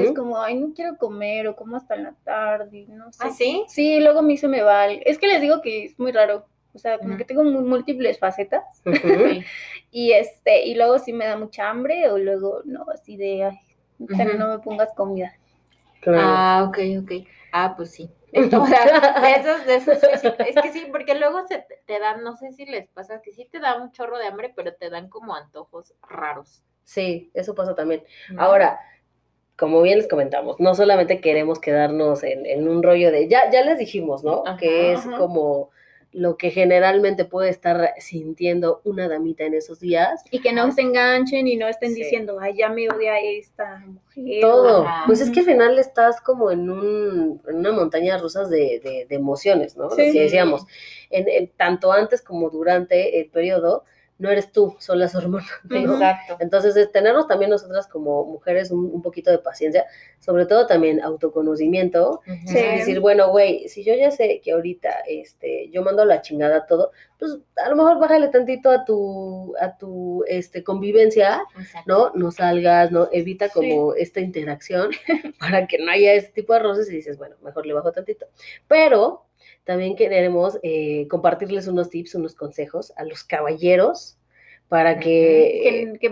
[0.00, 3.18] es como, ay, no quiero comer o como hasta en la tarde, no sé.
[3.22, 3.64] ¿Ah, sí?
[3.68, 4.86] Sí, luego a mí se me va.
[4.88, 6.46] Es que les digo que es muy raro.
[6.72, 8.64] O sea, como que tengo múltiples facetas.
[9.90, 13.58] Y este, y luego sí me da mucha hambre, o luego no, así de ay,
[14.38, 15.32] no me pongas comida.
[16.00, 16.18] claro.
[16.20, 17.12] Ah, ok, ok.
[17.52, 18.10] Ah, pues sí.
[18.60, 20.46] O sea, de esos, de esos físicos.
[20.46, 23.48] Es que sí, porque luego se te, dan, no sé si les pasa, que sí
[23.50, 26.64] te da un chorro de hambre, pero te dan como antojos raros.
[26.82, 28.02] Sí, eso pasa también.
[28.36, 28.80] Ahora,
[29.56, 33.62] como bien les comentamos, no solamente queremos quedarnos en, en un rollo de, ya, ya
[33.62, 34.42] les dijimos, ¿no?
[34.44, 35.16] Ajá, que es ajá.
[35.16, 35.70] como
[36.16, 40.22] lo que generalmente puede estar sintiendo una damita en esos días.
[40.30, 42.04] Y que no se enganchen y no estén Sí.
[42.04, 44.40] diciendo, ay, ya me odia esta mujer.
[44.40, 44.86] Todo.
[44.86, 45.02] Ajá.
[45.06, 49.06] Pues es que al final estás como en, un, en una montaña rusa de, de,
[49.08, 49.90] de emociones, ¿no?
[49.90, 50.12] Sí.
[50.12, 50.64] que decíamos,
[51.10, 53.82] en, en- tanto antes como durante el periodo,
[54.18, 55.76] no eres tú, son las hormonas, ¿no?
[55.76, 56.36] Exacto.
[56.40, 59.86] Entonces, es tenernos también nosotras como mujeres un, un poquito de paciencia,
[60.20, 62.36] sobre todo también autoconocimiento, Ujú.
[62.46, 62.58] Sí.
[62.58, 66.66] y decir, bueno, güey, si yo ya sé que ahorita este, yo mando la chingada
[66.66, 71.92] todo, pues a lo mejor bájale tantito a tu, a tu este, convivencia, Exacto.
[71.92, 72.12] ¿no?
[72.14, 73.08] No salgas, ¿no?
[73.12, 74.90] Evita como esta interacción
[75.40, 78.26] para que no haya este tipo de roces y dices, bueno, mejor le bajo tantito.
[78.68, 79.24] Pero
[79.64, 84.18] también queremos eh, compartirles unos tips, unos consejos a los caballeros
[84.68, 86.06] para que, Que, que,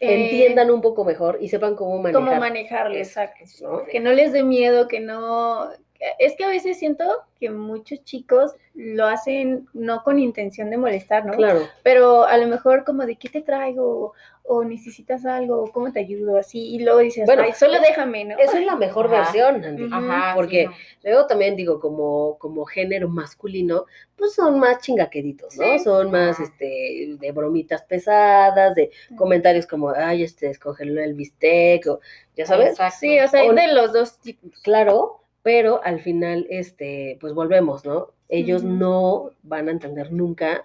[0.00, 2.24] eh, entiendan un poco mejor y sepan cómo manejar.
[2.24, 3.44] cómo manejarlo, exacto.
[3.62, 3.84] ¿no?
[3.84, 5.70] Que no les dé miedo, que no...
[6.18, 7.04] Es que a veces siento
[7.40, 11.32] que muchos chicos lo hacen no con intención de molestar, ¿no?
[11.34, 14.12] Claro, Pero a lo mejor como de qué te traigo,
[14.46, 18.26] o necesitas algo, o cómo te ayudo, así, y luego dices, Bueno, ay, solo déjame,
[18.26, 18.36] ¿no?
[18.38, 19.16] esa es la mejor Ajá.
[19.22, 19.88] versión, Andy.
[19.90, 20.72] Ajá, Porque sí, no.
[21.10, 23.86] Luego también digo, como, como género masculino,
[24.16, 25.64] pues son más chingaqueditos, ¿no?
[25.64, 25.78] Sí.
[25.84, 26.42] Son más Ajá.
[26.42, 32.00] este, de bromitas pesadas, de comentarios como, ay, este descongeló el bistec, o
[32.36, 32.96] ya sabes, Exacto.
[33.00, 34.60] Sí, o sea, hay O- de los dos tipos.
[34.60, 38.14] claro, pero al final, este, pues volvemos, ¿no?
[38.30, 40.64] Ellos no van a entender nunca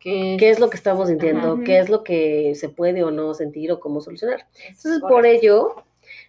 [0.00, 3.32] ¿Qué, qué es lo que estamos sintiendo, qué es lo que se puede o no
[3.34, 4.46] sentir o cómo solucionar.
[4.54, 5.84] Es Entonces, por ello,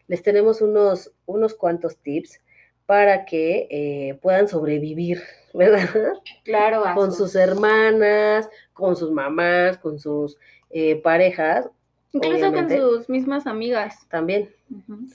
[0.07, 2.39] les tenemos unos, unos cuantos tips
[2.85, 5.21] para que eh, puedan sobrevivir,
[5.53, 6.13] ¿verdad?
[6.43, 10.37] Claro, Con sus hermanas, con sus mamás, con sus
[10.69, 11.69] eh, parejas
[12.11, 12.79] Incluso Obviamente.
[12.79, 14.07] con sus mismas amigas.
[14.09, 14.49] también.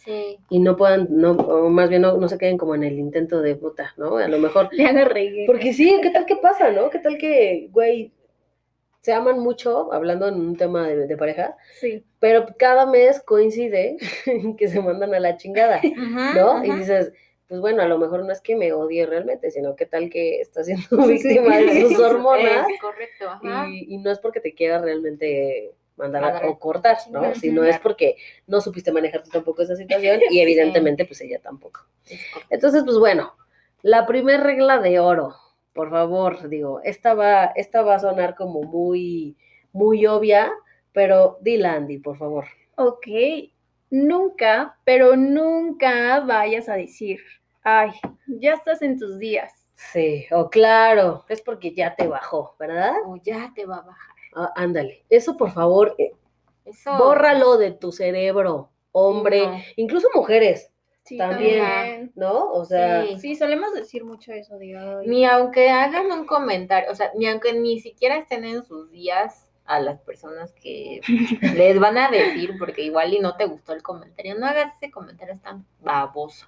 [0.05, 0.39] Sí.
[0.49, 3.41] Y no puedan, no, o más bien no, no se queden como en el intento
[3.43, 4.17] de puta, ¿no?
[4.17, 4.69] A lo mejor.
[5.11, 5.45] Regué.
[5.47, 6.91] Porque sí, ¿qué tal que pasa, no?
[6.91, 8.13] ¿Qué tal que, güey,
[9.01, 12.05] se aman mucho, hablando en un tema de, de pareja, Sí.
[12.21, 13.97] pero cada mes coincide
[14.59, 15.81] que se mandan a la chingada.
[16.35, 16.65] ¿no?
[16.65, 17.13] Y dices,
[17.49, 20.41] pues bueno, a lo mejor no es que me odie realmente, sino que tal que
[20.41, 21.29] está siendo Sí, sí.
[21.29, 23.67] víctima de sus hormonas Es correcto, ajá.
[23.69, 27.35] y, y no es porque te quiera realmente mandar a- o cortar, ¿no?
[27.35, 27.75] Sino claro.
[27.75, 31.87] es porque no supiste manejar tú tampoco esa situación y evidentemente pues ella tampoco.
[32.51, 33.35] Entonces, pues bueno,
[33.83, 35.35] la primera regla de oro,
[35.73, 39.37] por favor, digo, esta va, esta va a sonar como muy,
[39.73, 40.53] muy obvia,
[40.93, 42.45] pero dila, Andy, por favor.
[42.77, 43.07] Ok,
[43.91, 47.21] nunca, pero nunca vayas a decir,
[47.63, 47.91] ay,
[48.27, 49.53] ya estás en tus días.
[49.75, 52.95] Sí, o claro, es porque ya te bajó, ¿verdad?
[53.07, 54.14] O ya te va a bajar.
[54.35, 56.13] Ah, ándale, eso por favor, eh,
[56.65, 56.97] Eso.
[56.99, 59.59] bórralo de tu cerebro, hombre, no.
[59.77, 60.71] incluso mujeres,
[61.05, 61.59] Sí, También.
[61.63, 62.13] también.
[62.15, 62.51] ¿no?
[62.51, 63.19] O sea, Sí.
[63.21, 65.07] Sí, solemos decir mucho eso ay.
[65.07, 69.51] Ni aunque hagan un comentario, o sea, ni aunque ni siquiera estén en sus días
[69.67, 71.01] a las personas que
[71.69, 74.91] les van a decir, porque igual y no te gustó el comentario, no hagas ese
[74.91, 76.47] comentario es tan baboso.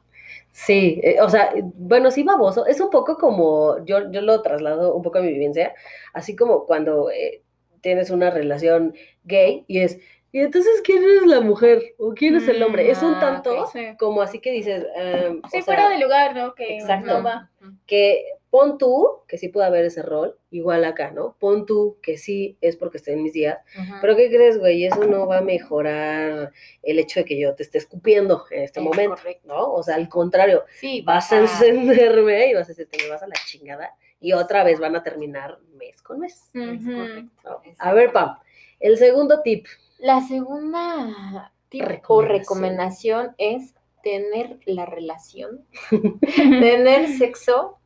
[0.50, 2.66] Sí, eh, o sea, bueno, sí, baboso.
[2.66, 5.74] Es un poco como, yo, yo lo traslado un poco a mi vivencia,
[6.14, 7.42] así como cuando eh,
[7.86, 10.00] tienes una relación gay y es,
[10.32, 12.90] ¿y entonces quién es la mujer o quién es el hombre?
[12.90, 13.70] Es un Ah, tanto ok.
[13.72, 13.86] Sí.
[13.96, 16.54] como así que dices, o Sí, sea, fuera de lugar, ¿no?
[16.56, 17.06] Que Exacto.
[17.18, 17.48] no va.
[17.86, 21.36] que pon tú que sí puede haber ese rol, igual acá, ¿no?
[21.38, 23.94] Pon tú que sí es porque estoy en mis días, Ujú.
[24.00, 24.84] pero ¿qué crees, güey?
[24.84, 28.80] Eso no va a mejorar el hecho de que yo te esté escupiendo en este
[28.80, 29.46] Es momento, correcto.
[29.48, 29.72] ¿no?
[29.72, 33.22] O sea, al contrario, Sí, vas a encenderme y vas a decir, te me vas
[33.22, 33.94] a la chingada.
[34.20, 36.50] Y otra vez van a terminar mes con mes.
[36.54, 36.94] Es Ujú.
[36.96, 37.30] correcto.
[37.44, 37.60] ¿no?
[37.78, 38.36] A ver, Pam,
[38.80, 39.66] el segundo tip.
[39.98, 42.28] La segunda tip o Recomendación.
[42.28, 45.66] recomendación es tener la relación,
[46.36, 47.78] tener sexo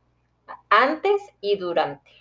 [0.69, 2.11] antes y durante.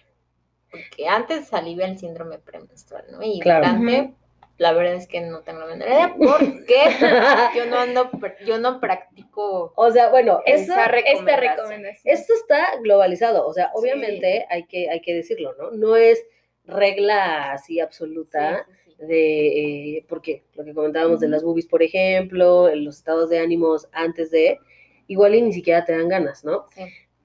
[0.71, 3.23] Porque antes alivia el síndrome premenstrual, ¿no?
[3.23, 3.67] Y Claro.
[3.67, 4.15] durante,
[4.61, 6.77] la verdad es que no tengo la menor idea porque
[7.57, 8.11] yo no ando,
[8.45, 12.15] yo no practico o sea, bueno, Esa Esta recomendación.
[12.15, 13.47] esto está globalizado.
[13.47, 15.71] O sea, obviamente hay, que, hay que decirlo, ¿no?
[15.71, 16.23] No es
[16.67, 18.67] regla así absoluta.
[18.69, 19.07] Sí, sí, sí.
[19.07, 23.39] de, eh, porque lo que comentábamos de las boobies, por ejemplo, en los estados de
[23.39, 24.59] ánimos antes de,
[25.07, 26.67] igual y ni siquiera te dan ganas, ¿no?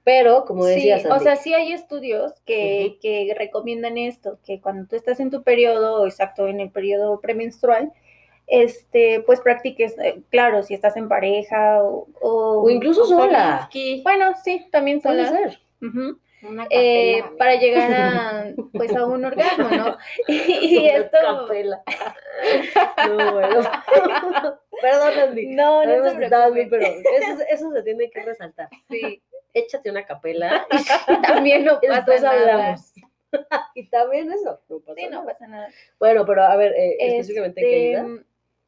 [0.06, 4.88] Pero, como Sí, decías, o sea, sí hay estudios que, que recomiendan esto, que cuando
[4.88, 7.92] tú estás en tu periodo, exacto, en el periodo premenstrual,
[8.48, 13.68] este, pues practiques, eh, claro, si estás en pareja o, o- o incluso O sola,
[14.04, 15.60] bueno, sí, también puede sola.
[16.44, 19.98] una Eh, capela, para llegar a, pues, a un orgasmo, ¿no?
[20.28, 21.84] Y Una esto, capela.
[23.10, 23.62] No, bueno.
[24.82, 25.48] Perdón, Andy.
[25.48, 28.70] no, no Sabemos se bien, pero eso, eso se tiene que resaltar.
[28.90, 29.22] Sí,
[29.56, 30.68] Échate una capela
[31.24, 32.42] también no y pasa después nada.
[32.42, 32.94] hablamos.
[33.76, 35.70] y también eso, no pasa Sí, no pasa nada.
[36.00, 38.24] Bueno, pero a ver, eh, específicamente, ¿qué Este, ayuda?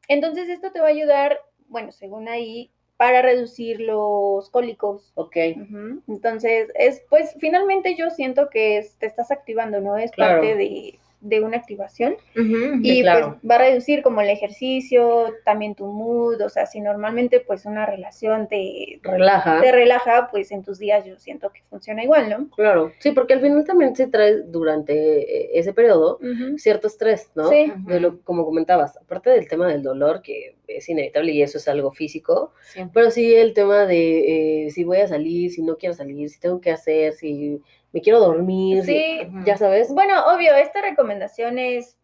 [0.08, 5.12] Entonces, esto te va a ayudar, bueno, según ahí, para reducir los cólicos.
[5.14, 5.36] Ok.
[6.08, 9.96] Entonces, es, pues, finalmente yo siento que es- te estás activando, ¿no?
[9.96, 10.40] Es Claro.
[10.40, 12.16] parte de, de una activación.
[12.34, 13.38] Y claro.
[13.40, 17.64] pues va a reducir como el ejercicio, también tu mood, o sea, si normalmente pues
[17.66, 19.60] una relación te, relaja.
[19.60, 22.50] te relaja, pues en tus días yo siento que funciona igual, ¿no?
[22.50, 26.18] Claro, sí, porque al final también se trae durante eh, ese periodo
[26.56, 27.48] cierto estrés, ¿no?
[27.48, 27.72] Sí.
[27.86, 31.66] De lo, como comentabas, aparte del tema del dolor, que es inevitable y eso es
[31.66, 32.92] algo físico, Siempre.
[32.94, 36.38] pero sí el tema de eh, si voy a salir, si no quiero salir, si
[36.38, 37.60] tengo que hacer, si
[37.92, 39.44] me quiero dormir, si- Sí, Ujú.
[39.46, 39.92] ya sabes.
[39.92, 41.96] Bueno, obvio, esta recomendación es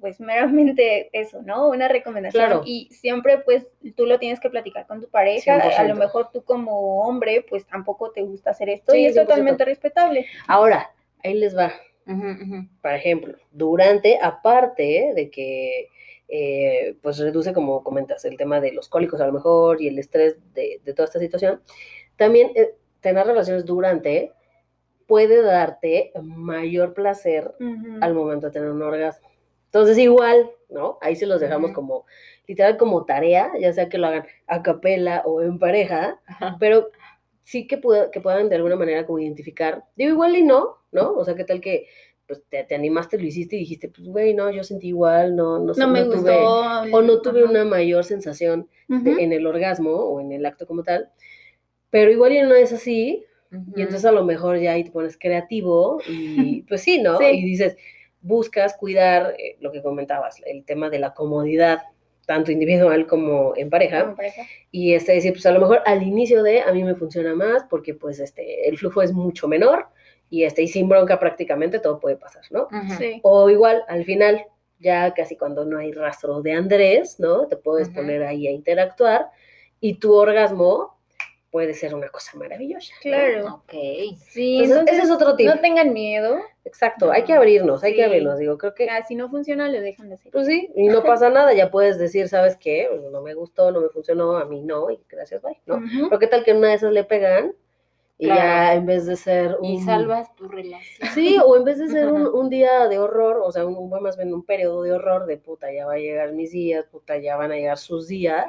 [0.00, 1.68] pues meramente eso, ¿no?
[1.68, 2.62] Una recomendación Claro.
[2.66, 5.88] y siempre pues tú lo tienes que platicar con tu pareja, a 100%.
[5.88, 9.26] lo mejor tú como hombre pues tampoco te gusta hacer esto Sí, y es 100%.
[9.28, 10.26] totalmente respetable.
[10.48, 10.90] Ahora,
[11.22, 11.72] ahí les va.
[12.04, 12.66] Ujú, ujú.
[12.82, 15.88] Por ejemplo, durante, aparte de que,
[16.34, 19.98] eh, pues reduce, como comentas, el tema de los cólicos a lo mejor y el
[19.98, 21.60] estrés de, de toda esta situación,
[22.16, 24.32] también eh, tener relaciones durante
[25.06, 27.52] puede darte mayor placer
[28.00, 29.28] al momento de tener un orgasmo.
[29.66, 30.96] Entonces, igual, ¿no?
[31.02, 32.06] Ahí se los dejamos como,
[32.46, 36.56] literal, como tarea, ya sea que lo hagan a capela o en pareja, Ajá.
[36.58, 36.90] pero
[37.42, 41.12] sí que, pueda- que puedan de alguna manera como identificar, digo igual y no, ¿no?
[41.12, 41.88] O sea, ¿qué tal que
[42.26, 45.58] pues, te, te animaste, lo hiciste y dijiste, pues, güey, no, yo sentí igual, no,
[45.58, 46.92] no, sé, No me tuve- gustó.
[46.96, 47.50] o no tuve Ajá.
[47.50, 49.18] una mayor sensación de- Ujú.
[49.20, 51.08] en el orgasmo o en el acto como tal,
[51.90, 53.72] pero igual y no es así, Ujú.
[53.76, 57.18] y entonces a lo mejor ya ahí te pones creativo y pues sí, ¿no?
[57.18, 57.24] Sí.
[57.26, 57.76] Y dices,
[58.20, 61.80] buscas cuidar eh, lo que comentabas, el tema de la comodidad,
[62.24, 64.42] tanto individual como en pareja, Como pareja.
[64.70, 67.64] y este decir, pues a lo mejor al inicio de a mí me funciona más
[67.68, 69.86] porque pues este el flujo es mucho menor
[70.32, 72.66] y este y sin bronca prácticamente todo puede pasar, ¿no?
[72.98, 73.20] Sí.
[73.22, 74.46] O igual al final
[74.78, 77.46] ya casi cuando no hay rastro de Andrés, ¿no?
[77.48, 79.28] Te puedes poner ahí a interactuar
[79.78, 80.98] y tu orgasmo
[81.50, 82.94] puede ser una cosa maravillosa.
[82.94, 83.00] ¿no?
[83.02, 83.54] Claro.
[83.56, 83.74] Ok.
[84.30, 85.46] Sí, Entonces, ese es otro tip.
[85.48, 86.38] no tengan miedo.
[86.64, 89.80] Exacto, hay que abrirnos, hay que abrirnos, digo, creo que Ah, si no funciona, lo
[89.82, 90.32] dejan de hacer.
[90.32, 92.88] pues sí, y no pasa nada, ya puedes decir, ¿sabes qué?
[93.12, 95.74] No me gustó, no me funcionó, a mí no, y gracias, bye, ¿no?
[95.76, 96.08] Ujú.
[96.08, 97.52] Pero qué tal que una de esas le pegan
[98.22, 98.40] Y Claro.
[98.40, 99.64] ya en vez de ser un...
[99.64, 101.10] Y salvas tu relación.
[101.12, 104.00] Sí, o en vez de ser un, un día de horror, o sea, un, un-
[104.00, 107.18] más bien un periodo de horror de puta, ya va a llegar mis días, puta,
[107.18, 108.46] ya van a llegar sus días,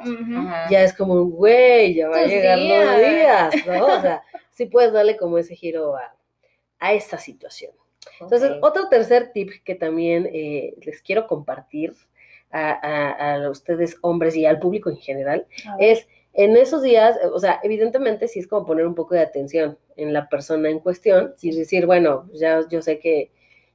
[0.70, 3.66] ya es como un güey, ya va a llegar los días.
[3.66, 3.86] ¿no?
[3.86, 6.14] O sea, sí puedes darle como ese giro a,
[6.78, 7.72] a esta situación.
[8.20, 11.94] Entonces, otro tercer tip que también eh, les quiero compartir
[12.52, 15.90] a, a- a ustedes hombres y al público en general A ver.
[15.90, 19.78] es en esos días, o sea, evidentemente sí es como poner un poco de atención
[19.96, 23.30] en la persona en cuestión y decir, bueno, ya yo sé que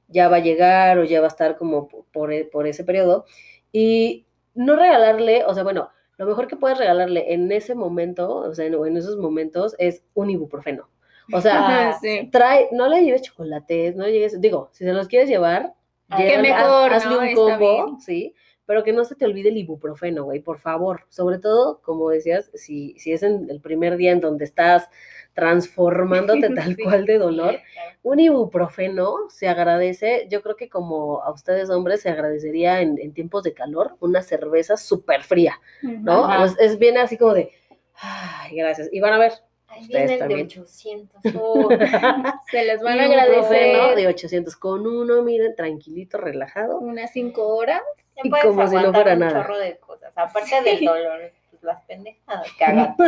[0.08, 2.84] ya va a llegar o ya va a estar como po- por, e- por ese
[2.84, 3.24] periodo
[3.72, 8.54] y no regalarle, o sea, bueno, lo mejor que puedes regalarle en ese momento, o
[8.54, 10.88] sea, en, esos momentos es un ibuprofeno.
[11.32, 11.52] O sea,
[11.92, 12.28] Ah, sí.
[12.30, 15.74] trae, no le lleves chocolates, no le lleves, digo, si se los quieres llevar,
[16.12, 17.20] Ah, haz- mejor, hazle ¿no?
[17.20, 18.34] un combo, sí,
[18.70, 21.02] pero que no se te olvide el ibuprofeno, güey, por favor.
[21.08, 24.88] Sobre todo, como decías, si, si es en el primer día en donde estás
[25.34, 26.82] transformándote tal Sí.
[26.84, 27.58] cual de dolor,
[28.04, 33.12] un ibuprofeno se agradece, yo creo que como a ustedes hombres se agradecería en, en
[33.12, 36.28] tiempos de calor, una cerveza súper fría, ¿no?
[36.38, 37.50] Pues es bien así como de,
[37.96, 38.88] ay, gracias.
[38.92, 39.32] Y van a ver,
[39.66, 40.46] Ahí viene el de también.
[40.46, 41.20] 800.
[41.40, 41.68] Oh,
[42.50, 46.78] Se les van a agradecer de 800 con uno, miren, tranquilito, relajado.
[46.78, 47.80] unas cinco horas.
[48.28, 49.32] Puedes como si no fuera un nada.
[49.42, 50.12] chorro de cosas.
[50.16, 53.04] Aparte del dolor, pues las pendejadas que haga tu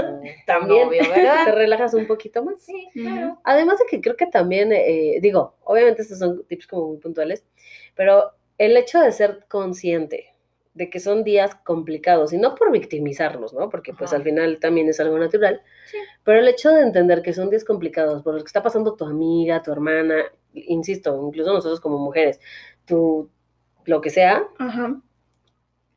[0.47, 1.55] También novio, te ¿verdad?
[1.55, 2.63] relajas un poquito más.
[2.63, 3.39] Sí, claro.
[3.45, 7.45] Además de que creo que también, eh, digo, obviamente estos son tips como muy puntuales,
[7.95, 10.29] pero el hecho de ser consciente
[10.75, 13.69] de que son días complicados, y no por victimizarlos, ¿no?
[13.69, 14.17] Porque pues Ajá.
[14.17, 15.99] al final también es algo natural, Sí.
[16.25, 19.05] pero el hecho de entender que son días complicados por los que está pasando tu
[19.05, 20.23] amiga, tu hermana,
[20.55, 22.41] insisto, incluso nosotros como mujeres,
[22.87, 23.29] tu,
[23.85, 25.01] lo que sea, Ajá.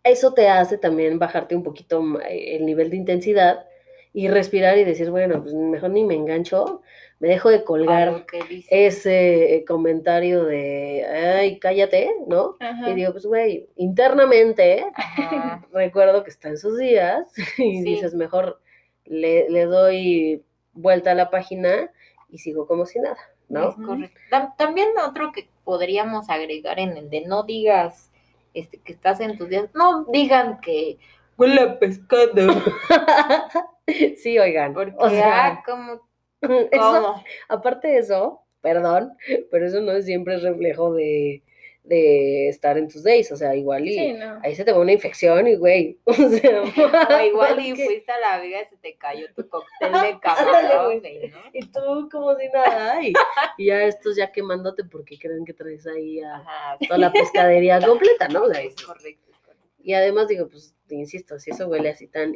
[0.04, 3.66] eso te hace también bajarte un poquito eh, el nivel de intensidad
[4.14, 6.82] y respirar y decir, bueno, pues mejor ni me engancho,
[7.20, 8.26] me dejo de colgar
[8.70, 12.56] ese eh, comentario de, ay, cállate, ¿no?
[12.62, 12.90] Ajá.
[12.90, 15.66] Y digo, pues, güey, internamente Ajá.
[15.74, 17.84] recuerdo que está en sus días y Sí.
[17.84, 18.62] dices, mejor
[19.06, 20.44] le, le doy
[20.74, 21.92] vuelta a la página
[22.30, 23.18] y sigo como si nada,
[23.50, 23.70] ¿no?
[23.70, 24.20] Es correcto.
[24.32, 28.12] Tam- También otro que podríamos agregar en el de no digas
[28.54, 30.98] este, que estás en tus días, no digan que
[31.38, 32.54] huele a pescado.
[34.18, 36.02] sí, oigan, Porque, o sea, ah, como,
[37.50, 39.12] aparte de eso, perdón,
[39.52, 41.44] pero eso no es siempre reflejo de,
[41.86, 44.40] de estar en tus days, o sea, igual y Sí, no.
[44.44, 46.64] ahí se te va una infección y güey, o sea,
[47.20, 50.20] O igual y que- fuiste a la viga y se te cayó tu cóctel de
[50.20, 51.40] camarón, ¿no?
[51.54, 53.14] y tú como si nada, y,
[53.58, 57.80] y ya estos ya quemándote porque creen que traes ahí a Ajá, toda la pescadería
[57.80, 58.44] completa, ¿no?
[58.44, 59.32] O sea, es correcto.
[59.32, 59.68] es correcto.
[59.84, 62.34] y además digo, pues, insisto, si eso huele así tan...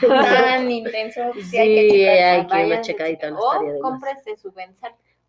[0.00, 1.20] Tan intenso.
[1.34, 2.22] Sí, Sí, hay que checarse.
[2.22, 3.52] hay que una checadita no checar.
[3.54, 3.90] estaría de O más.
[3.92, 4.52] cómprese su.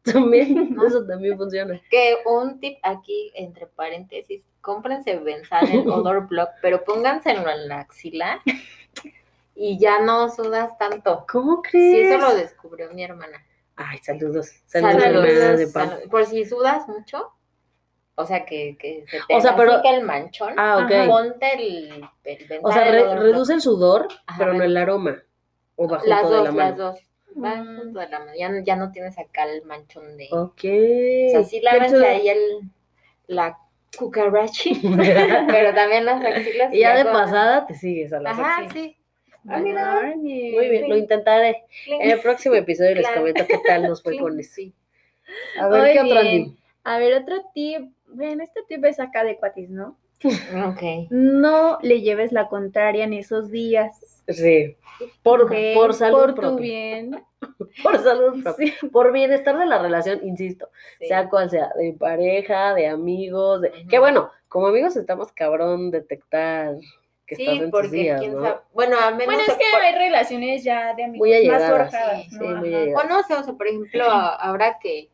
[0.14, 1.80] También, eso también funciona.
[1.90, 7.80] Que un tip aquí, entre paréntesis, cómprense Bensal en Odor Block, pero pónganselo en la
[7.82, 8.42] axila
[9.56, 11.26] y ya no sudas tanto.
[11.32, 12.12] ¿Cómo Sí, crees?
[12.16, 13.46] eso lo descubrió mi hermana.
[13.76, 14.50] Ay, saludos.
[14.66, 15.90] Saludos, Saludos, hermanas de paz.
[15.90, 16.10] salud.
[16.10, 17.32] Por si sudas mucho,
[18.16, 22.60] o sea, que, que se te O sea, pero- el manchón, Ah, ponte el, el
[22.64, 25.22] O sea, re- reduce el sudor, Ajá, pero no el aroma.
[25.76, 26.70] O bajo Las de dos, la mano.
[26.70, 27.00] las dos.
[27.42, 27.78] Va Mm.
[27.80, 28.32] junto la mano.
[28.38, 30.28] Ya, ya no tienes acá el manchón de...
[30.32, 30.64] Ok.
[31.28, 32.40] O sea, sí lávense ahí el,
[33.28, 33.58] la
[33.98, 34.74] cucarachi,
[35.48, 36.74] pero también las axilas.
[36.74, 38.74] y ya de pasada te sigues a las Ajá, axilas.
[38.74, 38.98] sí.
[39.48, 40.14] Ah, mira.
[40.16, 41.64] Muy bien, lo intentaré.
[41.88, 44.62] En el próximo episodio les comento qué tal nos fue con eso.
[45.60, 46.20] A ver, Muy ¿qué otro.
[46.20, 46.58] Andy?
[46.84, 47.92] A ver, otro tip.
[48.08, 49.98] Bueno, este tip es acá de cuatis, ¿no?
[50.68, 51.08] Ok.
[51.10, 54.11] No le lleves la contraria en esos días.
[54.28, 54.78] Sí.
[55.24, 57.24] Por, por salud Por tu bien.
[57.84, 58.74] Por salud propia.
[58.80, 58.88] Sí.
[58.90, 60.70] Por bienestar de la relación, insisto.
[61.00, 61.08] Sí.
[61.08, 63.72] Sea cual sea, de pareja, de amigos, de...
[63.90, 66.76] Que bueno, como amigos estamos cabrón detectar
[67.26, 68.42] que Sí, estás en tus porque días, quién ¿no?
[68.44, 68.60] sabe.
[68.74, 69.26] Bueno, a menos.
[69.26, 72.62] Bueno, es que por- hay relaciones ya de amigos Muy más forjadas, sí, ¿no?
[72.62, 72.94] sí, muy.
[72.94, 75.10] O no o sea, por ejemplo, ahora que,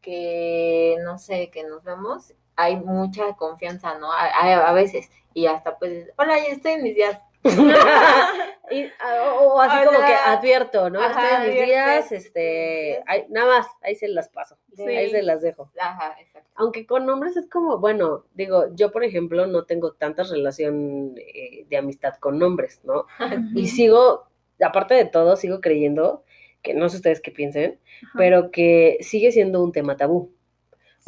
[0.00, 4.12] que, no sé, que nos vemos, hay mucha confianza, ¿no?
[4.12, 5.10] A, a- a veces.
[5.34, 7.20] Y hasta pues, hola, ya estoy en mis días.
[8.68, 11.00] Y, ah, o, así como que advierto, ¿no?
[11.00, 14.82] Ajá, Estoy en mis días, este, ahí- nada más, ahí se las paso, Sí.
[14.82, 15.70] ahí se las dejo.
[15.78, 16.50] Ajá, exacto.
[16.56, 21.64] Aunque con hombres es como, bueno, digo, yo por ejemplo no tengo tanta relación eh,
[21.68, 23.06] de amistad con hombres, ¿no?
[23.54, 24.26] Y sigo,
[24.60, 26.24] aparte de todo, sigo creyendo,
[26.62, 27.78] que no sé ustedes qué piensen,
[28.08, 28.18] Ajá.
[28.18, 30.32] pero que sigue siendo un tema tabú.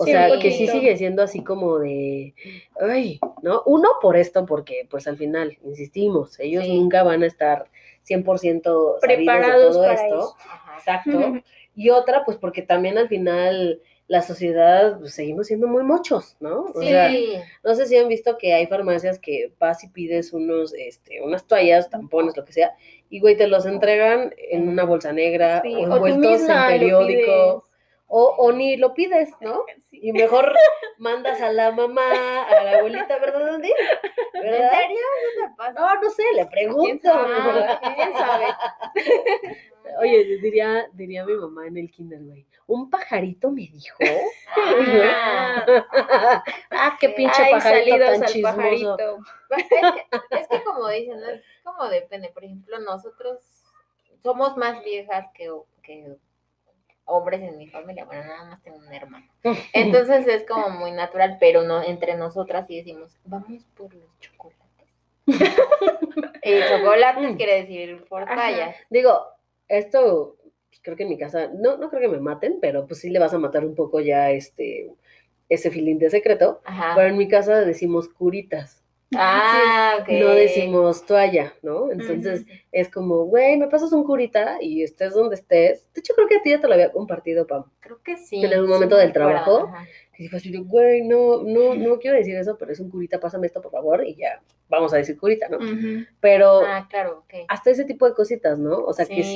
[0.00, 2.32] O Sí, sea, que sí sigue siendo así como de,
[2.80, 3.62] ay, ¿no?
[3.66, 6.78] Uno por esto, porque pues al final, insistimos, ellos Sí.
[6.78, 7.66] nunca van a estar
[8.04, 10.18] 100% sabidos de Preparados todo para esto.
[10.18, 10.36] eso.
[10.76, 11.42] Exacto.
[11.74, 16.66] Y otra, pues porque también al final la sociedad pues, seguimos siendo muy mochos, ¿no?
[16.74, 17.34] O sea, Sí.
[17.64, 21.46] no sé si han visto que hay farmacias que vas y pides unos, este, unas
[21.46, 22.70] toallas, tampones, lo que sea,
[23.10, 25.68] y güey, te los entregan en una bolsa negra o
[26.06, 27.64] envueltos en periódico.
[28.10, 29.64] O, o ni lo pides, ¿no?
[29.90, 30.00] Sí.
[30.02, 30.54] Y mejor
[30.96, 33.70] mandas a la mamá, a la abuelita, ¿verdad, Andy?
[34.32, 34.98] ¿En serio?
[35.36, 35.72] ¿Qué te pasa?
[35.72, 36.84] No, no sé, le pregunto.
[36.84, 37.64] ¿Quién sabe?
[37.68, 38.46] Ah, ¿Quién sabe?
[40.00, 43.96] Oye, diría, diría mi mamá en el kinder, güey, un pajarito me dijo.
[45.10, 46.44] Ah.
[46.70, 48.56] ah, qué pinche Ay, pajarito tan chismoso.
[48.56, 49.18] pajarito.
[49.50, 51.28] Es que, es que como dicen, ¿no?
[51.28, 52.30] es como depende.
[52.30, 53.38] Por ejemplo, nosotros
[54.22, 55.50] somos más viejas que,
[55.82, 56.16] que
[57.08, 58.04] hombres en mi familia.
[58.04, 59.26] Bueno, nada más tengo un hermano.
[59.72, 64.58] Entonces es como muy natural, pero no entre nosotras sí decimos, vamos por los chocolates.
[66.42, 67.36] y chocolates Mm.
[67.36, 68.34] quiere decir por Ajá.
[68.36, 68.76] tallas.
[68.90, 69.18] Digo,
[69.68, 70.36] esto
[70.68, 73.10] pues, creo que en mi casa, no, no creo que me maten, pero pues sí
[73.10, 74.90] le vas a matar un poco ya este
[75.50, 76.60] ese filín de secreto.
[76.64, 76.92] Ajá.
[76.94, 78.82] Pero en mi casa decimos curitas,
[79.16, 80.08] Ah, ok.
[80.10, 81.90] no decimos toalla, ¿no?
[81.90, 85.92] Entonces es como, güey, me pasas un curita y estés donde estés.
[85.94, 87.64] De hecho, creo que a ti ya te lo había compartido, Pam.
[87.80, 88.44] Creo que sí.
[88.44, 89.70] en algún sí momento me del trabajo.
[90.18, 93.46] Y fue así güey, no, no, no quiero decir eso, pero es un curita, pásame
[93.46, 95.58] esto, por favor, y ya, vamos a decir curita, ¿no?
[96.18, 98.78] Pero Ah, claro, hasta ese tipo de cositas, ¿no?
[98.78, 99.30] O sea, que Sí.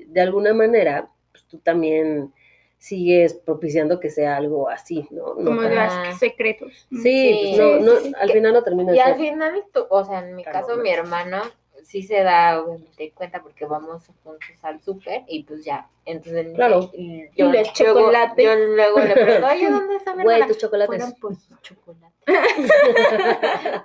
[0.00, 2.32] sí, de alguna manera, pues tú también
[2.78, 5.34] sigues propiciando que sea algo así, ¿no?
[5.34, 6.86] No Como tan- los secretos.
[6.90, 8.12] Sí, Sí, pues no, sí, no, sí, sí.
[8.18, 9.30] al Que- final no termina Y al ser.
[9.30, 10.82] final, tú- o sea, en mi Claro, caso, no.
[10.82, 11.42] mi hermano
[11.82, 15.88] sí se da obviamente cuenta porque vamos juntos al súper y pues ya.
[16.04, 16.90] Entonces, Claro.
[16.92, 18.44] y Y los luego- chocolates.
[18.44, 20.88] Yo luego le pregunto, oye, ¿dónde está mi Güey, tus chocolates.
[20.96, 22.12] Fueron por sus chocolates.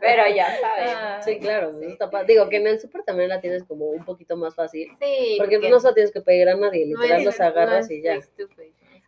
[0.01, 0.91] Pero ya sabes.
[0.95, 1.79] Ah, Sí, claro, Sí.
[1.83, 4.55] eso está pa- Digo que en el súper también la tienes como un poquito más
[4.55, 4.89] fácil.
[4.99, 7.45] Sí, Porque tú no se lo tienes que pedir a nadie, no literal los no
[7.45, 8.15] agarras es y ya.
[8.15, 8.21] ¿no?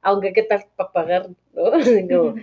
[0.06, 1.66] Aunque qué tal para pagar, ¿no?
[1.74, 2.36] Así como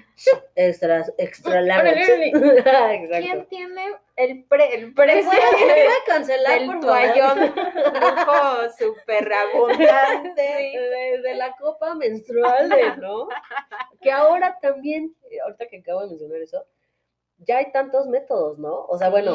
[0.54, 2.32] extra, extra large.
[2.32, 3.84] Órale, ¿Quién tiene
[4.16, 10.42] el, pre, el precio Güey, ¿me puede cancelar, del por toallón lujo súper abundante?
[10.42, 13.28] de, de la copa menstrual, de, ¿no?
[14.00, 16.64] Que ahora también, ahorita que acabo de mencionar eso,
[17.38, 18.86] ya hay tantos métodos, ¿no?
[18.86, 19.34] O sea, bueno,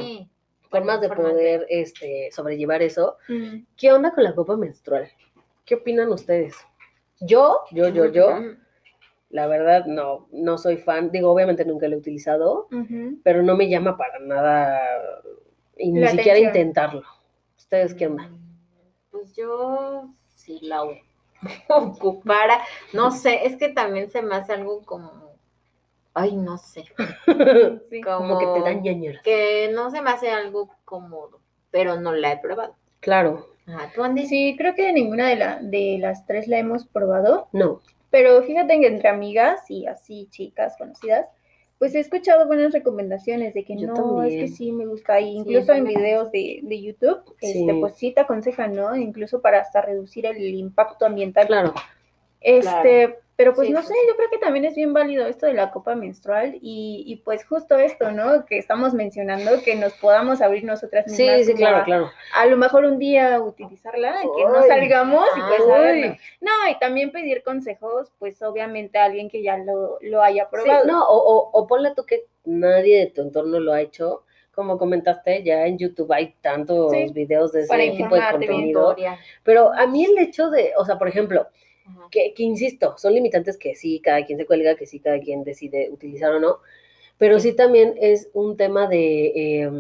[0.70, 3.18] formas de formas de- poder este, sobrellevar eso.
[3.78, 5.12] ¿Qué onda con la copa menstrual?
[5.64, 6.56] ¿Qué opinan ustedes?
[7.22, 8.40] Yo, yo, yo, yo,
[9.30, 11.12] la verdad, no, no soy fan.
[11.12, 12.68] Digo, obviamente nunca lo he utilizado,
[13.24, 14.80] pero no me llama para nada
[15.78, 16.48] y ni La siquiera atención.
[16.68, 17.04] intentarlo.
[17.58, 18.30] ¿Ustedes qué onda?
[19.12, 20.84] Pues yo si la
[21.70, 22.60] ocupara,
[22.94, 25.36] no sé, es que también se me hace algo como,
[26.14, 26.86] ay, no sé,
[27.90, 28.02] Sí.
[28.02, 29.24] Como que te dan ñañeras.
[29.24, 31.40] que no se me hace algo cómodo,
[31.72, 32.76] pero no la he probado.
[33.00, 34.28] Claro, Ajá, ¿tú Andy?
[34.28, 37.82] Sí, creo que ninguna de, la, de las tres la hemos probado, no.
[38.12, 41.28] pero fíjate que entre amigas y así chicas conocidas,
[41.80, 45.36] pues he escuchado buenas recomendaciones de que Yo no, es que sí me gusta, y
[45.36, 46.00] incluso en también.
[46.00, 47.60] videos de, de YouTube, Sí.
[47.60, 48.96] este, pues sí te aconsejan, ¿no?
[48.96, 51.48] Incluso para hasta reducir el impacto ambiental.
[51.48, 51.74] Claro.
[52.40, 55.54] Este, pero pues Sí, no sé, yo creo que también es bien válido esto de
[55.54, 58.46] la copa menstrual y, y pues justo esto, ¿no?
[58.46, 62.12] Que estamos mencionando, que nos podamos abrir nosotras Sí, mismas sí, como claro, a- claro.
[62.34, 65.72] a lo mejor un día utilizarla, que no salgamos y pues Ay.
[65.72, 70.22] a ver, no, y también pedir consejos, pues obviamente a alguien que ya lo, lo
[70.24, 70.86] haya Sí, probado.
[70.86, 74.24] no, o, o, o ponle tú que nadie de tu entorno lo ha hecho.
[74.54, 78.96] Como comentaste, ya en YouTube hay tantos Sí, videos de ese tipo de contenido.
[79.44, 81.48] Pero a mí el hecho de, o sea, por ejemplo,
[81.86, 82.08] Ajá.
[82.12, 85.44] que, que insisto, son limitantes que sí, cada quien se cuelga, que sí, cada quien
[85.44, 86.60] decide utilizar o no,
[87.18, 89.72] pero sí, también es un tema de, eh,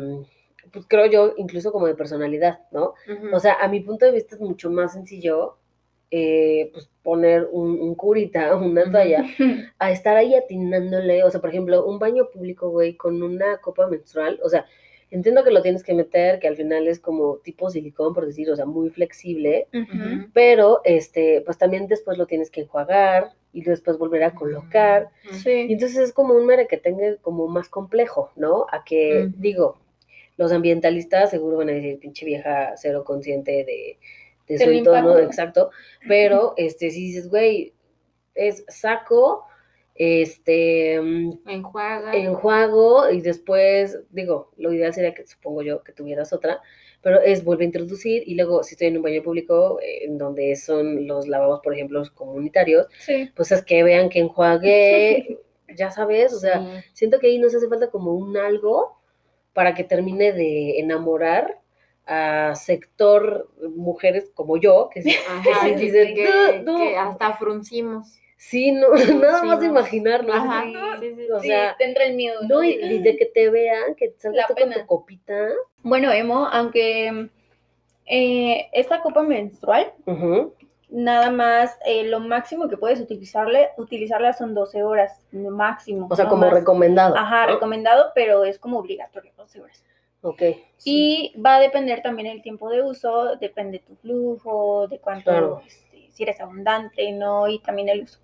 [0.71, 2.93] pues creo yo, incluso como de personalidad, ¿no?
[3.11, 3.35] Ujú.
[3.35, 5.57] O sea, a mi punto de vista es mucho más sencillo,
[6.11, 9.25] eh, pues poner un, un curita, una toalla,
[9.79, 13.87] a estar ahí atinándole, o sea, por ejemplo, un baño público, güey, con una copa
[13.87, 14.65] menstrual, o sea,
[15.11, 18.49] entiendo que lo tienes que meter, que al final es como tipo silicón, por decir,
[18.51, 19.83] o sea, muy flexible, Ujú.
[19.83, 20.29] Ujú.
[20.33, 25.09] pero este, pues también después lo tienes que enjuagar y después volver a colocar.
[25.31, 25.67] Y Sí.
[25.69, 28.65] entonces es como un mere que tenga como más complejo, ¿no?
[28.71, 29.35] A que, Ujú.
[29.37, 29.77] digo,
[30.37, 33.97] los ambientalistas seguro van a decir, pinche vieja cero consciente de,
[34.47, 35.19] de su entorno, impacto.
[35.25, 35.69] exacto.
[36.07, 37.71] Pero, este, si dices, güey,
[38.33, 39.45] es saco,
[39.95, 42.13] este, mm, Enjuaga.
[42.13, 46.61] enjuago y después, digo, lo ideal sería que supongo yo que tuvieras otra,
[47.01, 50.17] pero es vuelve a introducir y luego si estoy en un baño público eh, en
[50.17, 53.31] donde son los lavabos, por ejemplo, los comunitarios, Sí.
[53.35, 55.39] pues es que vean que enjuague,
[55.75, 56.89] ya sabes, o sea, Sí.
[56.93, 58.99] siento que ahí nos hace falta como un algo
[59.53, 61.59] para que termine de enamorar
[62.05, 68.19] a sector mujeres como yo, que Ajá, que hasta fruncimos.
[68.35, 69.73] Sí, no, nada más de no.
[69.73, 70.33] imaginarlo.
[70.33, 70.73] Ajá, sí,
[71.09, 72.39] sí, sí, o Sí, sea, te entra el miedo.
[72.47, 75.49] no, y, y de que te vean, que salgas con tu copita.
[75.83, 77.29] Bueno, Emo, aunque
[78.05, 79.93] eh, esta copa menstrual,
[80.89, 86.07] nada más, eh, lo máximo que puedes utilizarle, utilizarla son 12 horas, lo máximo.
[86.09, 86.53] O sea, no como más.
[86.53, 87.15] recomendado.
[87.17, 87.53] Ajá, ¿no?
[87.53, 89.83] recomendado, pero es como obligatorio, 12 horas.
[90.21, 90.41] Ok.
[90.85, 95.61] Y va a depender también el tiempo de uso, depende tu flujo, de cuánto, Claro.
[95.65, 97.47] este, si eres abundante, ¿no?
[97.47, 98.19] Y también el uso.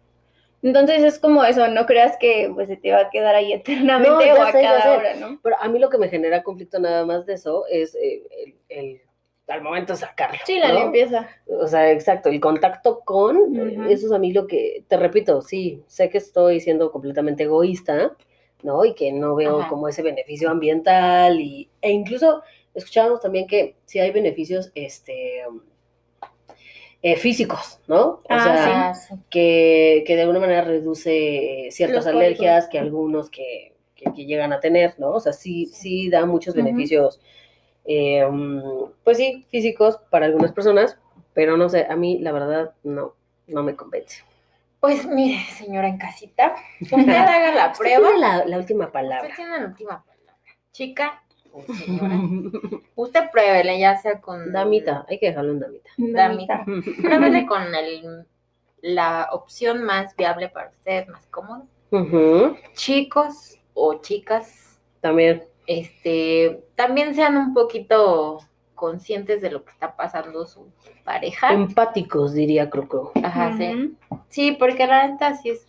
[0.64, 4.30] Entonces es como eso, no creas que pues se te va a quedar ahí eternamente
[4.30, 5.39] No, o a sé, cada hora, ¿no?
[5.41, 8.55] Pero a mí lo que me genera conflicto nada más de eso es eh, el,
[8.70, 9.01] el-
[9.47, 10.38] al momento de sacarlo.
[10.45, 10.80] Sí, la ¿no?
[10.80, 11.28] limpieza.
[11.47, 13.57] O sea, exacto, el contacto con,
[13.89, 18.16] eso es a mí lo que, te repito, sí, sé que estoy siendo completamente egoísta,
[18.64, 18.86] ¿no?
[18.86, 19.70] Y que no veo Ajá.
[19.70, 22.43] como ese beneficio ambiental y, e incluso
[22.74, 25.43] escuchábamos también que sí hay beneficios, este,
[27.01, 28.19] eh, físicos, ¿no?
[28.23, 29.15] O Ah, sea, sí.
[29.29, 34.53] que, que de alguna manera reduce ciertas Los alergias que algunos que, que- que llegan
[34.53, 35.11] a tener, ¿no?
[35.13, 37.19] O sea, sí, sí da muchos beneficios,
[37.85, 38.25] eh,
[39.03, 40.97] pues sí, físicos para algunas personas,
[41.33, 43.15] pero no sé, a mí la verdad no,
[43.47, 44.23] no me convence.
[44.79, 48.09] Pues mire, señora en casita, usted haga la Usted prueba.
[48.09, 49.35] tiene la, la última Usted palabra.
[49.35, 50.35] tiene la última palabra.
[50.71, 51.23] Chica
[52.95, 54.51] usted pruébele, ya sea con...
[54.51, 55.89] Damita, hay que dejarlo en damita.
[55.97, 56.65] Damita.
[57.01, 58.25] Pruébele con el,
[58.81, 61.63] la opción más viable para usted, más cómoda.
[62.73, 68.39] Chicos o chicas, También, este, también sean un poquito
[68.75, 70.71] conscientes de lo que está pasando su
[71.03, 71.53] pareja.
[71.53, 73.11] empáticos, diría Croco.
[73.23, 73.95] Ajá, sí.
[74.29, 75.67] Sí, porque la neta sí es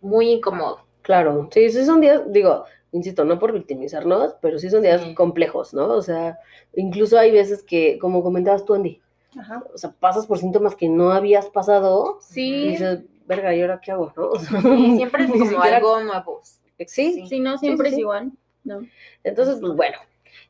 [0.00, 0.80] muy incómodo.
[1.02, 5.14] Claro, sí, sí son días, digo, insisto, no por victimizarnos, pero sí son días Sí.
[5.14, 5.88] complejos, ¿no?
[5.88, 6.38] O sea,
[6.74, 9.00] incluso hay veces que, como comentabas tú, Andy,
[9.38, 9.62] Ajá.
[9.74, 13.80] o sea, pasas por síntomas que no habías pasado y Sí, dices, verga, ¿y ahora
[13.82, 14.28] qué hago, no?
[14.30, 16.40] O sea, Sí, siempre es como siquiera- algo nuevo.
[16.86, 18.00] Sí, sí, no, siempre sí, es sí.
[18.02, 18.32] igual.
[18.64, 18.80] No.
[19.24, 19.96] entonces, pues bueno,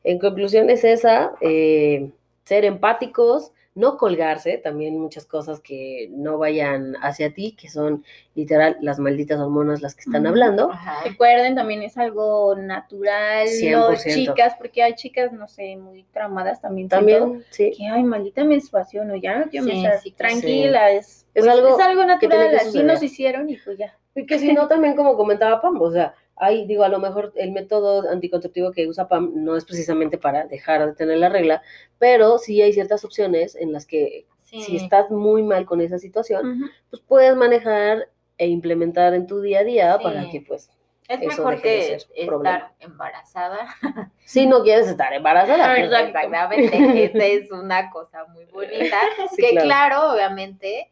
[0.03, 2.11] en conclusión es esa, eh,
[2.43, 8.03] ser empáticos, no colgarse, también muchas cosas que no vayan hacia ti, que son
[8.35, 10.71] literal las malditas hormonas las que están hablando.
[10.71, 11.03] Ajá.
[11.03, 14.13] Recuerden, también es algo natural, no 100%.
[14.13, 16.89] chicas, porque hay chicas, no sé, muy traumadas también.
[16.89, 17.71] También, sí.
[17.77, 20.01] que ay, maldita menstruación, o ya no quiero Sí, menstruar.
[20.01, 23.95] sí, tranquila, es, Es pues, algo es natural, que así nos hicieron y pues ya.
[24.15, 27.31] Y que si no, también como comentaba Pam, o sea, hay, digo, a lo mejor
[27.35, 31.61] el método anticonceptivo que usa Pam no es precisamente para dejar de tener la regla,
[31.97, 34.61] pero sí hay ciertas opciones en las que Sí.
[34.63, 38.09] si estás muy mal con esa situación, pues puedes manejar
[38.39, 40.03] e implementar en tu día a día Sí.
[40.03, 40.71] para que pues,
[41.07, 42.73] es eso mejor que estar problema.
[42.79, 43.67] embarazada.
[44.25, 45.75] si no quieres estar embarazada.
[45.77, 47.11] Exactamente.
[47.35, 48.97] Es una cosa muy bonita.
[49.35, 49.65] Sí, que claro.
[49.67, 50.13] claro.
[50.13, 50.91] obviamente,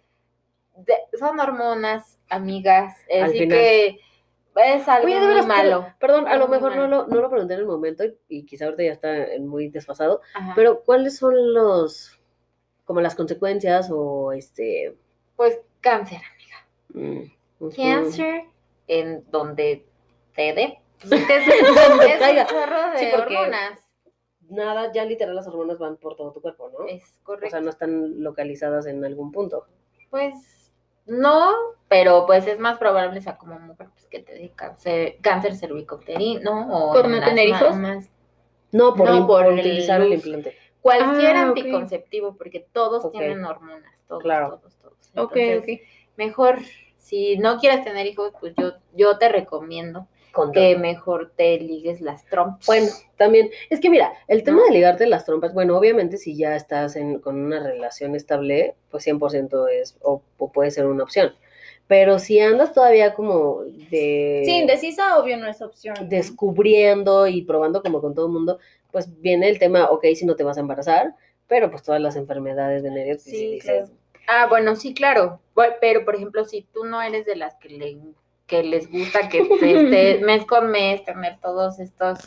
[0.76, 2.96] de- son hormonas, amigas.
[3.24, 4.00] Así que
[4.58, 5.88] es algo Oye, de muy malo.
[6.00, 8.66] Perdón, a lo mejor no lo, no lo pregunté en el momento y, y quizá
[8.66, 10.54] ahorita ya está muy desfasado, Ajá.
[10.56, 12.20] pero ¿cuáles son los,
[12.86, 14.96] como las consecuencias o este...
[15.36, 16.22] pues cáncer.
[16.90, 17.22] mm,
[17.60, 17.76] ujú.
[17.76, 18.44] Cáncer
[18.88, 19.86] en donde
[20.36, 20.80] te dé.
[21.08, 23.80] Pues es, chorro de Sí, hormonas.
[24.50, 26.88] nada, ya literal las hormonas van por todo tu cuerpo, ¿no?
[26.88, 27.52] Es O correcto.
[27.52, 29.68] sea, no están localizadas en algún punto.
[30.10, 30.34] Pues
[31.08, 31.52] no,
[31.88, 35.56] pero pues es más probable, o sea, como mujer, pues que te dé cáncer, cáncer
[35.56, 37.76] cervicouterino o ¿Por no tener hijos?
[37.76, 38.10] mamas.
[38.72, 40.58] No, por, No, el- por por el utilizar el implante.
[40.82, 41.58] Cualquier Ah, ok.
[41.58, 44.60] anticonceptivo, porque todos tienen hormonas, todos, Claro.
[44.60, 45.12] todos, todos.
[45.16, 45.88] Ok, Entonces, ok.
[46.18, 46.60] Mejor,
[46.98, 50.08] si no quieres tener hijos, pues yo, yo te recomiendo.
[50.54, 52.66] Que mejor te ligues las trompas.
[52.66, 54.66] Bueno, también, es que mira, el tema ¿No?
[54.66, 59.06] de ligarte las trompas, bueno, obviamente si ya estás en, con una relación estable, pues
[59.08, 61.34] 100% es, o, o puede ser una opción.
[61.88, 64.44] Pero si andas todavía como de...
[64.46, 65.96] Sí, indecisa, obvio, no es opción.
[66.00, 66.08] ¿no?
[66.08, 68.60] descubriendo y probando como con todo el mundo,
[68.92, 71.16] pues viene el tema, ok, si no te vas a embarazar,
[71.48, 73.92] pero pues todas las enfermedades venéreas, si Sí, dices,
[74.28, 75.40] Ah, bueno, sí, claro.
[75.80, 77.98] Pero, por ejemplo, si tú no eres de las que, le,
[78.48, 82.20] que les gusta que te esté mes con mes tener todos estos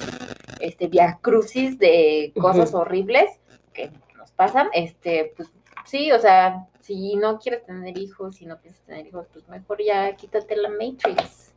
[0.61, 3.41] este, viacrucis de cosas horribles
[3.73, 5.49] que nos pasan, este, pues
[5.85, 9.83] sí, o sea, si no quieres tener hijos, si no piensas tener hijos, pues mejor
[9.83, 11.55] ya quítate la Matrix.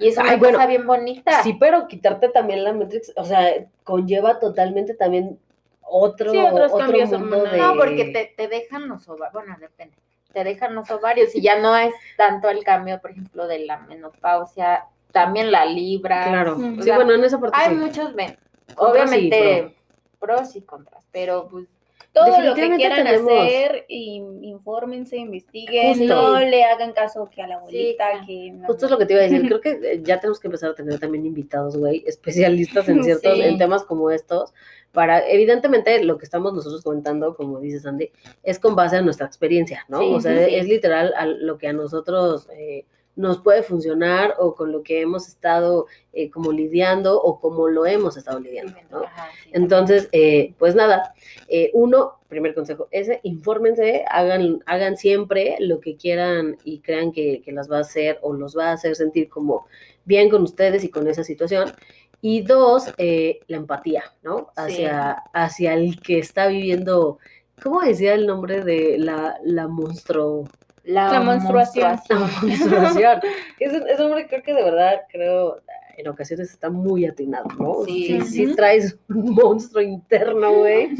[0.00, 1.42] Y es una Ay, bueno, cosa bien bonita.
[1.42, 5.38] sí, pero quitarte también la Matrix, o sea, conlleva totalmente también
[5.82, 7.58] otro, Sí, otro mundo de...
[7.58, 9.96] No, porque te, te dejan los ovarios, bueno, depende,
[10.34, 13.78] te dejan los ovarios y ya no es tanto el cambio, por ejemplo, de la
[13.78, 16.28] menopausia, también la libra.
[16.28, 17.76] Claro, sí, bueno, en esa parte Hay sí.
[17.76, 18.36] muchos, ven,
[18.74, 19.76] Contras y obviamente,
[20.18, 21.68] pros y contras, pero pues
[22.14, 26.14] Todo lo que quieran tenemos- hacer, y infórmense, investiguen, Justo.
[26.32, 29.14] no le hagan caso que a la abuelita, que no, Justo es lo que te
[29.14, 29.42] iba a decir.
[29.46, 33.34] Creo que eh, ya tenemos que empezar a tener también invitados, güey, especialistas en ciertos,
[33.34, 33.40] Sí.
[33.42, 34.54] en temas como estos.
[34.92, 38.12] Para, evidentemente, lo que estamos nosotros comentando, como dice Sandy,
[38.44, 39.98] es con base a nuestra experiencia, ¿no?
[39.98, 42.86] Sí, o sea, es literal a lo que a nosotros eh,
[43.16, 47.86] nos puede funcionar o con lo que hemos estado eh, como lidiando o como lo
[47.86, 49.04] hemos estado lidiando, ¿no?
[49.04, 49.50] Ajá, sí.
[49.52, 51.14] Entonces, eh, pues nada,
[51.48, 57.42] eh, uno, primer consejo, ese, infórmense, hagan, hagan siempre lo que quieran y crean que,
[57.44, 59.66] que las va a hacer o los va a hacer sentir como
[60.04, 61.72] bien con ustedes y con esa situación.
[62.20, 64.50] Y dos, eh, la empatía, ¿no?
[64.56, 67.18] Hacia, hacia el que está viviendo,
[67.62, 70.44] ¿cómo decía el nombre de la, la monstruo?
[70.84, 71.98] La menstruación.
[72.08, 73.20] La menstruación.
[73.58, 75.62] Ese, ese hombre creo que de verdad, creo,
[75.96, 77.84] en ocasiones está muy atinado, ¿no?
[77.84, 78.20] Sí.
[78.22, 80.90] sí, traes un monstruo interno, güey,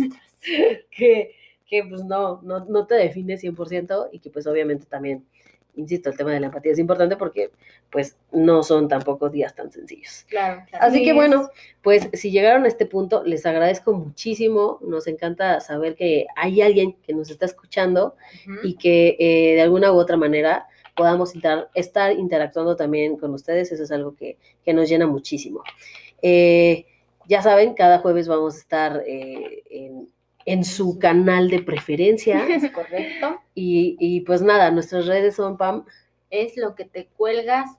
[0.91, 1.35] que,
[1.67, 5.25] que pues no, no, no te define 100% y que pues obviamente también,
[5.77, 7.51] insisto, el tema de la empatía es importante porque
[7.91, 10.25] pues no son tampoco días tan sencillos.
[10.29, 10.87] Claro, claro.
[10.87, 11.15] Así que es.
[11.17, 11.51] bueno,
[11.83, 16.95] pues si llegaron a este punto, les agradezco muchísimo, nos encanta saber que hay alguien
[17.03, 18.17] que nos está escuchando
[18.63, 20.67] y que eh, de alguna u otra manera
[20.97, 23.73] podamos inter- estar interactuando también con ustedes.
[23.73, 25.63] Eso es algo que, que nos llena muchísimo.
[26.23, 26.87] Eh,
[27.29, 30.09] ya saben, cada jueves vamos a estar eh, en,
[30.47, 32.47] en su canal de preferencia.
[32.49, 33.41] Es correcto.
[33.55, 35.85] Y, y pues nada, nuestras redes son Pam.
[36.31, 37.71] Es lo que te cuelgas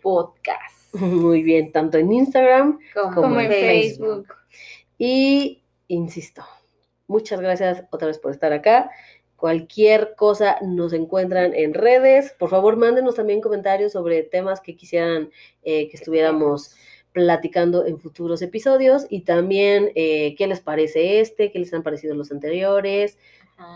[0.00, 0.78] podcast.
[0.94, 4.26] Muy bien, tanto en Instagram Como, como en Facebook.
[4.26, 4.34] Facebook.
[4.98, 6.44] Y insisto,
[7.06, 8.90] muchas gracias otra vez por estar acá.
[9.36, 12.34] Cualquier cosa nos encuentran en redes.
[12.36, 15.30] Por favor, mándenos también comentarios sobre temas que quisieran
[15.62, 16.74] eh, que estuviéramos
[17.18, 22.14] platicando en futuros episodios y también eh, qué les parece este, qué les han parecido
[22.14, 23.18] los anteriores.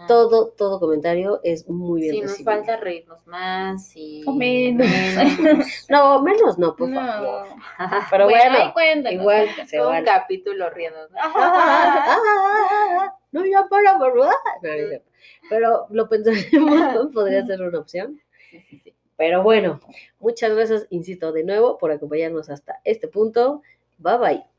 [0.07, 2.53] Todo, todo comentario es muy bien Si nos recibido.
[2.53, 4.87] falta reírnos más y O menos.
[5.89, 7.01] No, menos no, por No.
[7.01, 7.47] favor.
[8.13, 10.07] Pero Bueno, bueno, igual se un vale.
[10.07, 11.01] capítulo riendo.
[13.33, 14.29] no, ya para, por favor.
[14.63, 15.11] No, no es cierto.
[15.51, 17.11] Pero lo pensaremos, ¿no?
[17.11, 18.21] podría ser una opción.
[19.23, 19.79] Pero bueno,
[20.19, 23.63] muchas gracias, insisto, de nuevo por acompañarnos hasta este punto.
[23.99, 24.52] Bye bye.